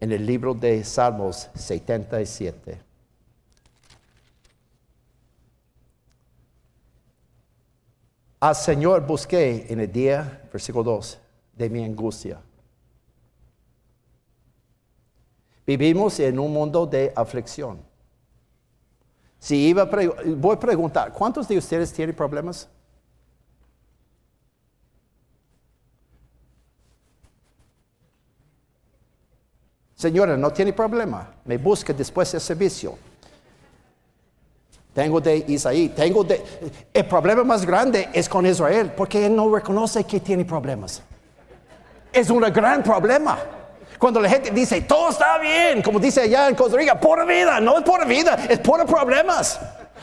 En 0.00 0.10
el 0.10 0.26
libro 0.26 0.52
de 0.52 0.82
Salmos 0.82 1.48
77. 1.54 2.93
Al 8.44 8.54
Señor 8.54 9.06
busqué 9.06 9.64
en 9.70 9.80
el 9.80 9.90
día, 9.90 10.42
versículo 10.52 10.84
2, 10.84 11.18
de 11.54 11.70
mi 11.70 11.82
angustia. 11.82 12.42
Vivimos 15.66 16.20
en 16.20 16.38
un 16.38 16.52
mundo 16.52 16.84
de 16.84 17.10
aflicción. 17.16 17.78
Si 19.38 19.68
iba 19.68 19.86
voy 19.86 20.56
a 20.56 20.60
preguntar, 20.60 21.10
¿cuántos 21.10 21.48
de 21.48 21.56
ustedes 21.56 21.90
tienen 21.90 22.14
problemas? 22.14 22.68
Señora, 29.94 30.36
no 30.36 30.52
tiene 30.52 30.74
problema, 30.74 31.34
me 31.46 31.56
busca 31.56 31.94
después 31.94 32.34
el 32.34 32.42
servicio. 32.42 32.98
Tengo 34.94 35.20
de 35.20 35.44
Isaí, 35.48 35.88
tengo 35.88 36.22
de... 36.22 36.42
El 36.92 37.04
problema 37.06 37.42
más 37.42 37.66
grande 37.66 38.08
es 38.12 38.28
con 38.28 38.46
Israel, 38.46 38.92
porque 38.96 39.26
él 39.26 39.34
no 39.34 39.52
reconoce 39.52 40.04
que 40.04 40.20
tiene 40.20 40.44
problemas. 40.44 41.02
Es 42.12 42.30
un 42.30 42.40
gran 42.40 42.82
problema. 42.84 43.36
Cuando 43.98 44.20
la 44.20 44.28
gente 44.28 44.52
dice, 44.52 44.82
todo 44.82 45.10
está 45.10 45.38
bien, 45.38 45.82
como 45.82 45.98
dice 45.98 46.20
allá 46.20 46.48
en 46.48 46.54
Costa 46.54 46.76
Rica, 46.76 47.00
por 47.00 47.26
vida, 47.26 47.58
no 47.58 47.78
es 47.78 47.82
por 47.82 48.06
vida, 48.06 48.38
es 48.48 48.60
por 48.60 48.86
problemas. 48.86 49.58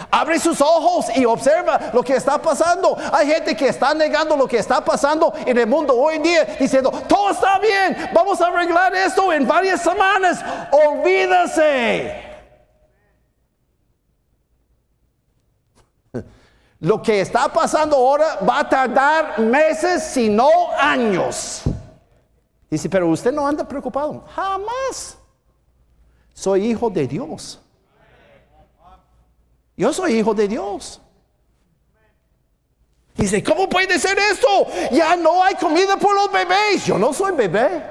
Abre 0.09 0.39
sus 0.39 0.59
ojos 0.59 1.05
y 1.15 1.23
observa 1.23 1.91
lo 1.93 2.03
que 2.03 2.15
está 2.15 2.41
pasando. 2.41 2.97
Hay 3.13 3.27
gente 3.27 3.55
que 3.55 3.69
está 3.69 3.93
negando 3.93 4.35
lo 4.35 4.47
que 4.47 4.57
está 4.57 4.83
pasando 4.83 5.33
en 5.45 5.57
el 5.57 5.67
mundo 5.67 5.95
hoy 5.95 6.15
en 6.15 6.23
día, 6.23 6.45
diciendo, 6.59 6.91
todo 7.07 7.31
está 7.31 7.59
bien, 7.59 8.09
vamos 8.13 8.41
a 8.41 8.47
arreglar 8.47 8.93
esto 8.93 9.31
en 9.31 9.47
varias 9.47 9.81
semanas. 9.81 10.43
Olvídase. 10.71 12.30
Lo 16.81 16.99
que 16.99 17.21
está 17.21 17.47
pasando 17.47 17.95
ahora 17.95 18.37
va 18.37 18.61
a 18.61 18.67
tardar 18.67 19.39
meses, 19.39 20.01
si 20.01 20.29
no 20.29 20.49
años. 20.79 21.61
Dice, 22.71 22.89
pero 22.89 23.07
usted 23.07 23.31
no 23.31 23.47
anda 23.47 23.67
preocupado. 23.67 24.25
Jamás. 24.35 25.15
Soy 26.33 26.71
hijo 26.71 26.89
de 26.89 27.05
Dios. 27.05 27.61
Yo 29.77 29.93
soy 29.93 30.17
hijo 30.17 30.33
de 30.33 30.47
Dios. 30.47 30.99
Dice, 33.15 33.43
¿cómo 33.43 33.69
puede 33.69 33.99
ser 33.99 34.17
esto? 34.17 34.47
Ya 34.91 35.15
no 35.15 35.43
hay 35.43 35.53
comida 35.53 35.97
por 35.97 36.15
los 36.15 36.31
bebés. 36.31 36.83
Yo 36.83 36.97
no 36.97 37.13
soy 37.13 37.33
bebé. 37.33 37.83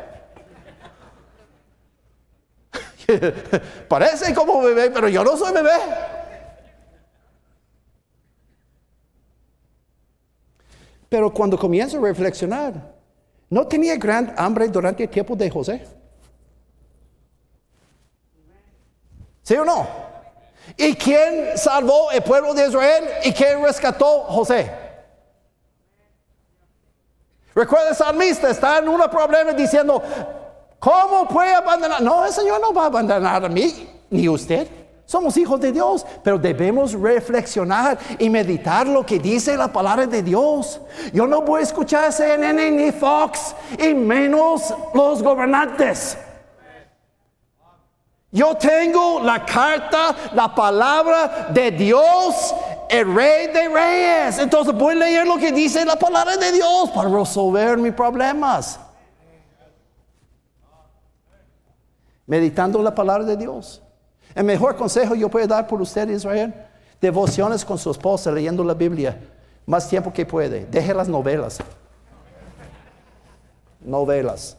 Parece 3.88 4.34
como 4.34 4.60
bebé, 4.62 4.90
pero 4.90 5.06
yo 5.08 5.22
no 5.22 5.36
soy 5.36 5.52
bebé. 5.52 6.19
Pero 11.10 11.34
cuando 11.34 11.58
comienzo 11.58 11.98
a 11.98 12.00
reflexionar, 12.00 12.72
¿no 13.50 13.66
tenía 13.66 13.96
gran 13.96 14.32
hambre 14.38 14.68
durante 14.68 15.02
el 15.02 15.10
tiempo 15.10 15.34
de 15.34 15.50
José? 15.50 15.84
¿Sí 19.42 19.54
o 19.56 19.64
no? 19.64 19.88
¿Y 20.76 20.94
quién 20.94 21.58
salvó 21.58 22.12
el 22.12 22.22
pueblo 22.22 22.54
de 22.54 22.68
Israel? 22.68 23.04
¿Y 23.24 23.32
quién 23.32 23.60
rescató 23.60 24.20
José? 24.20 24.70
Recuerda 27.56 27.92
salmista, 27.92 28.48
está 28.48 28.78
en 28.78 28.88
un 28.88 29.00
problema 29.10 29.52
diciendo, 29.52 30.00
¿cómo 30.78 31.26
puede 31.26 31.52
abandonar? 31.52 32.00
No, 32.00 32.24
el 32.24 32.32
Señor 32.32 32.60
no 32.60 32.72
va 32.72 32.84
a 32.84 32.86
abandonar 32.86 33.44
a 33.44 33.48
mí, 33.48 34.04
ni 34.10 34.28
usted. 34.28 34.79
Somos 35.10 35.36
hijos 35.38 35.58
de 35.58 35.72
Dios, 35.72 36.06
pero 36.22 36.38
debemos 36.38 36.92
reflexionar 36.92 37.98
y 38.16 38.30
meditar 38.30 38.86
lo 38.86 39.04
que 39.04 39.18
dice 39.18 39.56
la 39.56 39.66
palabra 39.66 40.06
de 40.06 40.22
Dios. 40.22 40.80
Yo 41.12 41.26
no 41.26 41.42
voy 41.42 41.58
a 41.58 41.64
escuchar 41.64 42.12
CNN 42.12 42.70
ni 42.70 42.92
Fox, 42.92 43.56
y 43.76 43.92
menos 43.92 44.72
los 44.94 45.20
gobernantes. 45.20 46.16
Yo 48.30 48.54
tengo 48.54 49.20
la 49.20 49.44
carta, 49.44 50.14
la 50.32 50.54
palabra 50.54 51.48
de 51.52 51.72
Dios, 51.72 52.54
el 52.88 53.12
rey 53.12 53.48
de 53.48 53.68
reyes. 53.68 54.38
Entonces 54.38 54.72
voy 54.72 54.94
a 54.94 54.98
leer 54.98 55.26
lo 55.26 55.38
que 55.38 55.50
dice 55.50 55.84
la 55.84 55.96
palabra 55.96 56.36
de 56.36 56.52
Dios 56.52 56.88
para 56.90 57.08
resolver 57.08 57.78
mis 57.78 57.94
problemas. 57.94 58.78
Meditando 62.26 62.80
la 62.80 62.94
palabra 62.94 63.24
de 63.24 63.36
Dios. 63.36 63.82
El 64.34 64.44
mejor 64.44 64.76
consejo 64.76 65.14
yo 65.14 65.28
puedo 65.28 65.46
dar 65.46 65.66
por 65.66 65.80
usted, 65.80 66.08
Israel, 66.08 66.54
devociones 67.00 67.64
con 67.64 67.78
su 67.78 67.90
esposa 67.90 68.30
leyendo 68.30 68.62
la 68.62 68.74
Biblia, 68.74 69.20
más 69.66 69.88
tiempo 69.88 70.12
que 70.12 70.24
puede. 70.24 70.66
Deje 70.66 70.94
las 70.94 71.08
novelas. 71.08 71.58
Novelas. 73.80 74.56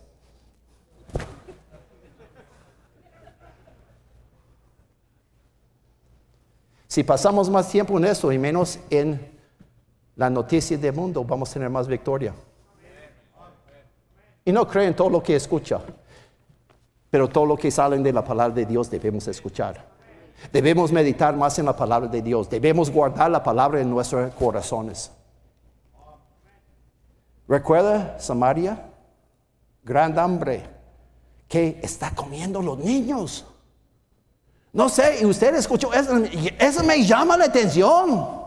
Si 6.87 7.03
pasamos 7.03 7.49
más 7.49 7.69
tiempo 7.69 7.97
en 7.97 8.03
eso 8.03 8.33
y 8.33 8.37
menos 8.37 8.77
en 8.89 9.31
la 10.17 10.29
noticia 10.29 10.77
del 10.77 10.93
mundo, 10.93 11.23
vamos 11.23 11.49
a 11.49 11.53
tener 11.53 11.69
más 11.69 11.87
victoria. 11.87 12.33
Y 14.43 14.51
no 14.51 14.67
creen 14.67 14.93
todo 14.93 15.09
lo 15.09 15.23
que 15.23 15.37
escucha. 15.37 15.79
Pero 17.11 17.27
todo 17.27 17.45
lo 17.45 17.57
que 17.57 17.69
sale 17.69 17.99
de 17.99 18.13
la 18.13 18.23
palabra 18.23 18.55
de 18.55 18.65
Dios 18.65 18.89
debemos 18.89 19.27
escuchar. 19.27 19.85
Debemos 20.51 20.91
meditar 20.91 21.35
más 21.35 21.59
en 21.59 21.65
la 21.65 21.75
palabra 21.75 22.09
de 22.09 22.21
Dios. 22.21 22.49
Debemos 22.49 22.89
guardar 22.89 23.29
la 23.29 23.43
palabra 23.43 23.81
en 23.81 23.89
nuestros 23.89 24.33
corazones. 24.33 25.11
¿Recuerda 27.47 28.17
Samaria? 28.17 28.89
Gran 29.83 30.17
hambre 30.17 30.63
que 31.49 31.79
está 31.83 32.15
comiendo 32.15 32.61
los 32.61 32.79
niños. 32.79 33.45
No 34.71 34.87
sé, 34.87 35.19
y 35.21 35.25
usted 35.25 35.53
escuchó, 35.55 35.93
eso, 35.93 36.15
eso 36.57 36.83
me 36.85 37.03
llama 37.05 37.35
la 37.35 37.45
atención. 37.45 38.39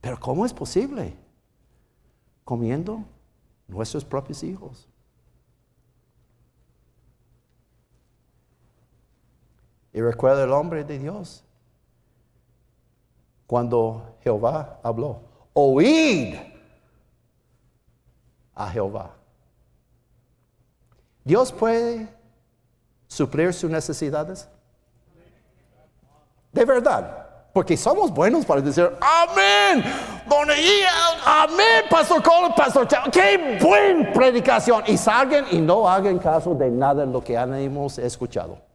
Pero 0.00 0.18
¿cómo 0.18 0.46
es 0.46 0.54
posible? 0.54 1.14
Comiendo 2.44 3.04
nuestros 3.68 4.06
propios 4.06 4.42
hijos. 4.42 4.88
Y 9.92 10.00
recuerda 10.00 10.44
el 10.44 10.52
hombre 10.52 10.84
de 10.84 10.98
Dios. 10.98 11.44
Cuando 13.46 14.16
Jehová 14.22 14.80
habló, 14.82 15.20
oíd 15.52 16.36
a 18.54 18.70
Jehová. 18.70 19.10
Dios 21.24 21.52
puede 21.52 22.08
suplir 23.06 23.52
sus 23.52 23.70
necesidades. 23.70 24.48
De 26.52 26.64
verdad. 26.64 27.18
Porque 27.52 27.76
somos 27.76 28.10
buenos 28.10 28.46
para 28.46 28.62
decir, 28.62 28.90
amén, 28.98 29.84
amén, 31.26 31.84
Pastor 31.90 32.22
Cole, 32.22 32.54
Pastor 32.56 32.88
Chao. 32.88 33.10
Qué 33.10 33.58
buena 33.62 34.10
predicación. 34.10 34.82
Y 34.86 34.96
salgan 34.96 35.44
y 35.50 35.58
no 35.58 35.86
hagan 35.86 36.18
caso 36.18 36.54
de 36.54 36.70
nada 36.70 37.04
de 37.04 37.12
lo 37.12 37.22
que 37.22 37.34
hemos 37.34 37.98
escuchado. 37.98 38.71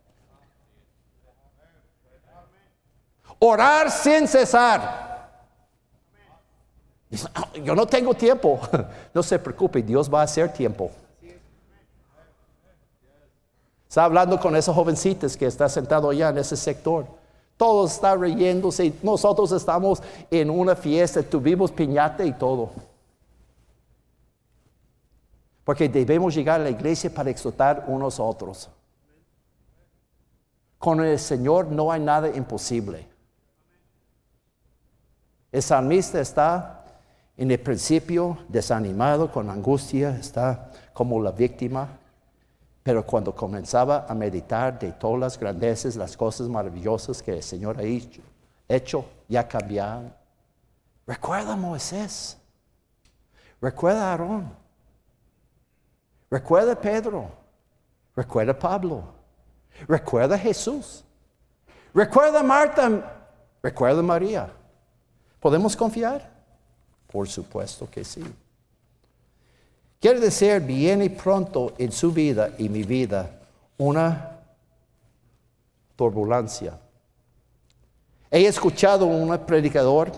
Orar 3.39 3.91
sin 3.91 4.27
cesar. 4.27 5.07
Ah, 7.33 7.47
yo 7.63 7.75
no 7.75 7.85
tengo 7.85 8.13
tiempo. 8.13 8.59
No 9.13 9.23
se 9.23 9.39
preocupe, 9.39 9.81
Dios 9.81 10.13
va 10.13 10.21
a 10.21 10.23
hacer 10.25 10.53
tiempo. 10.53 10.91
Está 13.89 14.03
hablando 14.03 14.39
con 14.39 14.55
esos 14.55 14.75
jovencitas 14.75 15.35
que 15.35 15.47
está 15.47 15.67
sentado 15.67 16.09
allá 16.09 16.29
en 16.29 16.37
ese 16.37 16.55
sector. 16.55 17.07
Todos 17.55 17.93
están 17.93 18.21
riéndose. 18.21 18.93
Nosotros 19.01 19.51
estamos 19.51 20.03
en 20.29 20.51
una 20.51 20.75
fiesta, 20.75 21.23
tuvimos 21.23 21.71
piñata 21.71 22.23
y 22.23 22.33
todo. 22.33 22.69
Porque 25.63 25.89
debemos 25.89 26.35
llegar 26.35 26.61
a 26.61 26.65
la 26.65 26.69
iglesia 26.69 27.11
para 27.11 27.31
exhortar 27.31 27.85
unos 27.87 28.19
a 28.19 28.23
otros. 28.23 28.69
Con 30.77 31.03
el 31.03 31.17
Señor 31.17 31.67
no 31.67 31.91
hay 31.91 31.99
nada 31.99 32.29
imposible. 32.29 33.06
El 35.51 35.61
salmista 35.61 36.19
está 36.19 36.85
en 37.37 37.51
el 37.51 37.59
principio 37.59 38.37
desanimado, 38.49 39.31
con 39.31 39.49
angustia, 39.49 40.17
está 40.17 40.71
como 40.91 41.21
la 41.21 41.31
víctima, 41.31 41.87
pero 42.83 43.05
cuando 43.05 43.33
comenzaba 43.33 44.05
a 44.09 44.13
meditar 44.13 44.77
de 44.77 44.91
todas 44.91 45.19
las 45.19 45.39
grandezas, 45.39 45.95
las 45.95 46.17
cosas 46.17 46.49
maravillosas 46.49 47.21
que 47.21 47.31
el 47.33 47.43
Señor 47.43 47.77
ha 47.79 47.83
hecho, 47.83 48.21
hecho 48.67 49.05
ya 49.27 49.47
cambiaron. 49.47 50.13
Recuerda 51.05 51.53
a 51.53 51.55
Moisés, 51.55 52.37
recuerda 53.61 54.07
a 54.07 54.11
Aarón, 54.11 54.51
recuerda 56.29 56.73
a 56.73 56.81
Pedro, 56.81 57.29
recuerda 58.15 58.51
a 58.51 58.59
Pablo, 58.59 59.03
recuerda 59.87 60.35
a 60.35 60.39
Jesús, 60.39 61.05
recuerda 61.93 62.41
a 62.41 62.43
Marta, 62.43 63.29
recuerda 63.61 63.99
a 63.99 64.03
María. 64.03 64.56
¿Podemos 65.39 65.75
confiar? 65.75 66.29
Por 67.07 67.27
supuesto 67.27 67.89
que 67.89 68.03
sí. 68.03 68.23
Quiere 69.99 70.19
decir, 70.19 70.59
viene 70.61 71.09
pronto 71.09 71.73
en 71.77 71.91
su 71.91 72.11
vida 72.11 72.51
y 72.57 72.69
mi 72.69 72.83
vida 72.83 73.39
una 73.77 74.39
turbulencia. 75.95 76.79
He 78.29 78.45
escuchado 78.45 79.05
a 79.05 79.07
un 79.07 79.37
predicador 79.45 80.11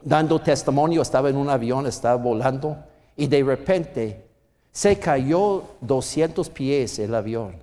dando 0.00 0.40
testimonio, 0.40 1.02
estaba 1.02 1.28
en 1.28 1.36
un 1.36 1.50
avión, 1.50 1.86
estaba 1.86 2.16
volando 2.16 2.76
y 3.16 3.26
de 3.26 3.42
repente 3.42 4.26
se 4.70 4.98
cayó 4.98 5.64
200 5.80 6.48
pies 6.50 6.98
el 6.98 7.14
avión. 7.14 7.56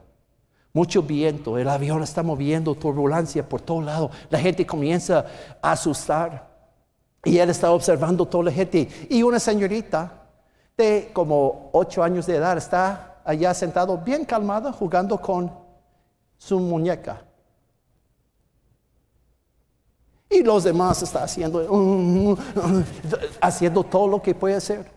Mucho 0.72 1.02
viento, 1.02 1.58
el 1.58 1.68
avión 1.68 2.04
está 2.04 2.22
moviendo, 2.22 2.76
turbulencia 2.76 3.48
por 3.48 3.62
todo 3.62 3.82
lado. 3.82 4.12
La 4.30 4.40
gente 4.40 4.66
comienza 4.66 5.26
a 5.62 5.72
asustar. 5.72 6.49
Y 7.24 7.38
él 7.38 7.50
estaba 7.50 7.74
observando 7.74 8.26
toda 8.26 8.46
la 8.46 8.52
gente. 8.52 8.88
Y 9.10 9.24
una 9.24 9.40
señorita 9.40 10.12
de 10.78 11.10
como 11.14 11.70
ocho 11.74 12.02
años 12.02 12.26
de 12.26 12.38
edad 12.38 12.58
está 12.58 13.22
allá 13.26 13.54
sentado 13.54 13.98
bien 13.98 14.26
calmada 14.26 14.72
jugando 14.72 15.20
con 15.20 15.52
su 16.38 16.60
muñeca. 16.60 17.22
Y 20.30 20.44
los 20.44 20.64
demás 20.64 21.02
están 21.02 21.24
haciendo, 21.24 21.60
haciendo 23.42 23.84
todo 23.84 24.08
lo 24.08 24.22
que 24.22 24.36
puede 24.36 24.56
hacer. 24.56 24.90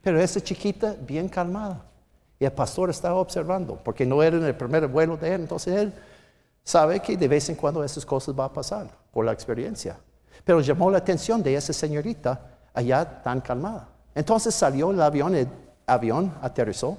Pero 0.00 0.20
esa 0.20 0.40
chiquita 0.40 0.96
bien 1.00 1.28
calmada. 1.28 1.84
Y 2.38 2.44
el 2.44 2.52
pastor 2.52 2.88
estaba 2.88 3.16
observando, 3.16 3.78
porque 3.84 4.06
no 4.06 4.22
era 4.22 4.36
el 4.36 4.56
primer 4.56 4.86
vuelo 4.86 5.16
de 5.16 5.34
él. 5.34 5.42
Entonces 5.42 5.76
él 5.76 5.92
sabe 6.64 7.00
que 7.00 7.16
de 7.16 7.28
vez 7.28 7.48
en 7.50 7.56
cuando 7.56 7.84
esas 7.84 8.06
cosas 8.06 8.34
van 8.34 8.46
a 8.46 8.52
pasar 8.52 8.86
por 9.12 9.24
la 9.24 9.32
experiencia. 9.32 9.98
Pero 10.44 10.60
llamó 10.60 10.90
la 10.90 10.98
atención 10.98 11.42
de 11.42 11.54
esa 11.54 11.72
señorita 11.72 12.40
allá 12.74 13.22
tan 13.22 13.40
calmada. 13.40 13.88
Entonces 14.14 14.54
salió 14.54 14.90
el 14.90 15.00
avión, 15.00 15.34
el 15.34 15.48
avión 15.86 16.34
aterrizó 16.42 16.98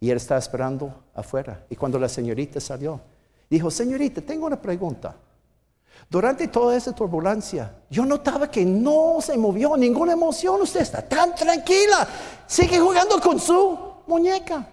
y 0.00 0.10
él 0.10 0.16
estaba 0.16 0.38
esperando 0.38 1.04
afuera. 1.14 1.64
Y 1.70 1.76
cuando 1.76 1.98
la 1.98 2.08
señorita 2.08 2.60
salió, 2.60 3.00
dijo, 3.48 3.70
señorita, 3.70 4.20
tengo 4.20 4.46
una 4.46 4.60
pregunta. 4.60 5.14
Durante 6.08 6.48
toda 6.48 6.76
esa 6.76 6.94
turbulencia, 6.94 7.74
yo 7.88 8.04
notaba 8.04 8.50
que 8.50 8.64
no 8.64 9.18
se 9.20 9.36
movió 9.36 9.76
ninguna 9.76 10.12
emoción. 10.12 10.60
Usted 10.60 10.80
está 10.80 11.06
tan 11.06 11.34
tranquila. 11.34 12.06
Sigue 12.46 12.80
jugando 12.80 13.20
con 13.20 13.38
su 13.38 13.78
muñeca. 14.06 14.66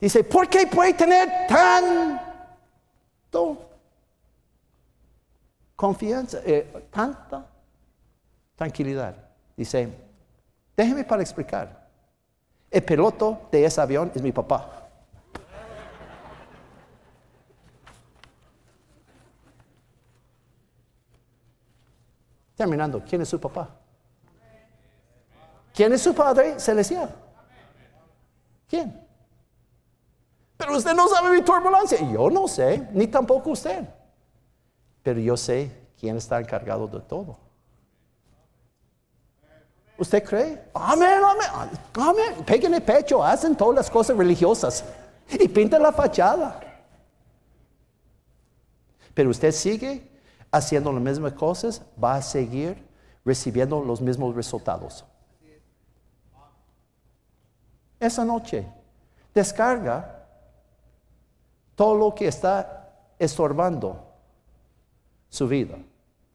Dice, 0.00 0.24
¿por 0.24 0.48
qué 0.48 0.66
puede 0.66 0.94
tener 0.94 1.46
tanto 1.48 3.65
confianza, 5.76 6.40
eh, 6.44 6.88
tanta 6.90 7.46
tranquilidad? 8.56 9.14
Dice, 9.56 9.88
déjeme 10.76 11.04
para 11.04 11.22
explicar. 11.22 11.86
El 12.70 12.82
piloto 12.82 13.48
de 13.52 13.64
ese 13.64 13.80
avión 13.80 14.10
es 14.14 14.22
mi 14.22 14.32
papá. 14.32 14.88
Terminando, 22.56 23.02
¿quién 23.06 23.20
es 23.20 23.28
su 23.28 23.38
papá? 23.38 23.68
¿Quién 25.74 25.92
es 25.92 26.00
su 26.00 26.14
padre 26.14 26.58
celestial? 26.58 27.14
¿Quién? 28.66 29.06
Pero 30.56 30.76
usted 30.76 30.94
no 30.94 31.06
sabe 31.06 31.36
mi 31.36 31.42
turbulencia. 31.42 31.98
Yo 32.10 32.30
no 32.30 32.48
sé, 32.48 32.88
ni 32.92 33.06
tampoco 33.06 33.50
usted. 33.50 33.86
Pero 35.06 35.20
yo 35.20 35.36
sé 35.36 35.70
quién 36.00 36.16
está 36.16 36.40
encargado 36.40 36.88
de 36.88 36.98
todo. 36.98 37.38
¿Usted 39.96 40.24
cree? 40.24 40.68
Amén, 40.74 41.20
amén, 41.24 41.78
amén. 41.94 42.44
Peguen 42.44 42.74
el 42.74 42.82
pecho, 42.82 43.22
hacen 43.22 43.54
todas 43.54 43.76
las 43.76 43.88
cosas 43.88 44.16
religiosas 44.16 44.84
y 45.30 45.46
pintan 45.46 45.80
la 45.80 45.92
fachada. 45.92 46.58
Pero 49.14 49.30
usted 49.30 49.52
sigue 49.52 50.10
haciendo 50.50 50.90
las 50.90 51.00
mismas 51.00 51.34
cosas, 51.34 51.82
va 52.02 52.16
a 52.16 52.22
seguir 52.22 52.84
recibiendo 53.24 53.80
los 53.84 54.00
mismos 54.00 54.34
resultados. 54.34 55.04
Esa 58.00 58.24
noche, 58.24 58.66
descarga 59.32 60.26
todo 61.76 61.94
lo 61.94 62.12
que 62.12 62.26
está 62.26 63.14
estorbando 63.20 64.05
su 65.28 65.46
vida. 65.48 65.76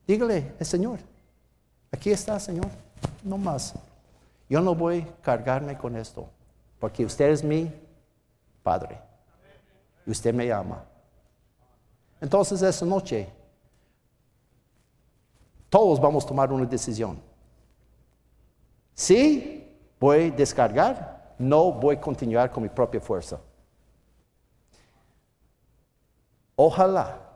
Dígale, 0.08 0.54
Señor, 0.62 1.00
aquí 1.92 2.12
está, 2.12 2.40
Señor, 2.40 2.68
no 3.24 3.38
más. 3.38 3.74
Yo 4.50 4.60
no 4.62 4.76
voy 4.76 5.02
a 5.02 5.22
cargarme 5.22 5.78
con 5.78 5.96
esto, 5.96 6.28
porque 6.80 7.06
usted 7.06 7.30
es 7.30 7.44
mi 7.44 7.72
Padre 8.64 9.00
y 10.06 10.12
usted 10.12 10.34
me 10.34 10.52
ama. 10.52 10.84
Entonces 12.20 12.62
esa 12.62 12.86
noche 12.86 13.28
todos 15.70 16.00
vamos 16.00 16.26
a 16.26 16.28
tomar 16.28 16.52
una 16.52 16.66
decisión. 16.66 17.20
Si 18.94 19.68
voy 20.00 20.28
a 20.28 20.32
descargar, 20.32 21.34
no 21.40 21.72
voy 21.72 21.96
a 21.96 22.02
continuar 22.02 22.52
con 22.52 22.62
mi 22.62 22.70
propia 22.70 23.00
fuerza. 23.00 23.40
Ojalá, 26.56 27.31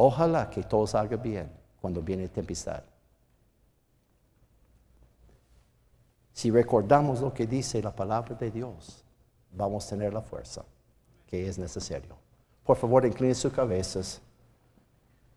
ojalá 0.00 0.48
que 0.48 0.62
todo 0.62 0.86
salga 0.86 1.16
bien 1.16 1.50
cuando 1.80 2.00
viene 2.00 2.28
tempestad. 2.28 2.82
Si 6.32 6.52
recordamos 6.52 7.20
lo 7.20 7.34
que 7.34 7.48
dice 7.48 7.82
la 7.82 7.94
palabra 7.94 8.36
de 8.36 8.48
Dios, 8.48 9.02
vamos 9.52 9.84
a 9.84 9.90
tener 9.90 10.12
la 10.12 10.22
fuerza 10.22 10.64
que 11.26 11.48
es 11.48 11.58
necesario. 11.58 12.16
Por 12.64 12.76
favor, 12.76 13.04
incline 13.04 13.34
sus 13.34 13.52
cabezas. 13.52 14.20